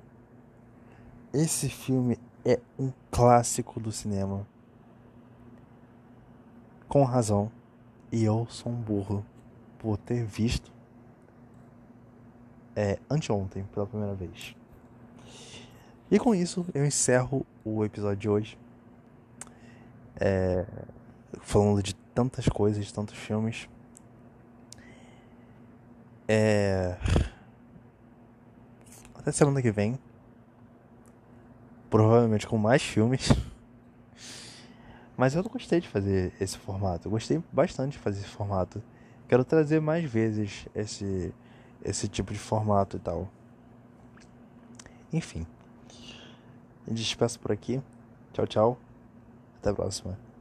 [1.32, 4.46] Esse filme é um clássico do cinema
[6.86, 7.50] com razão,
[8.12, 9.24] e eu sou um burro
[9.78, 10.70] por ter visto
[12.76, 14.54] é, anteontem pela primeira vez.
[16.12, 18.58] E com isso eu encerro o episódio de hoje.
[20.20, 20.66] É,
[21.40, 23.66] falando de tantas coisas, tantos filmes.
[26.28, 26.98] É,
[29.14, 29.98] até semana que vem.
[31.88, 33.32] Provavelmente com mais filmes.
[35.16, 37.08] Mas eu gostei de fazer esse formato.
[37.08, 38.82] Eu gostei bastante de fazer esse formato.
[39.26, 41.32] Quero trazer mais vezes esse,
[41.82, 43.30] esse tipo de formato e tal.
[45.10, 45.46] Enfim.
[46.86, 47.80] Despeço por aqui.
[48.32, 48.78] Tchau, tchau.
[49.60, 50.31] Até a próxima.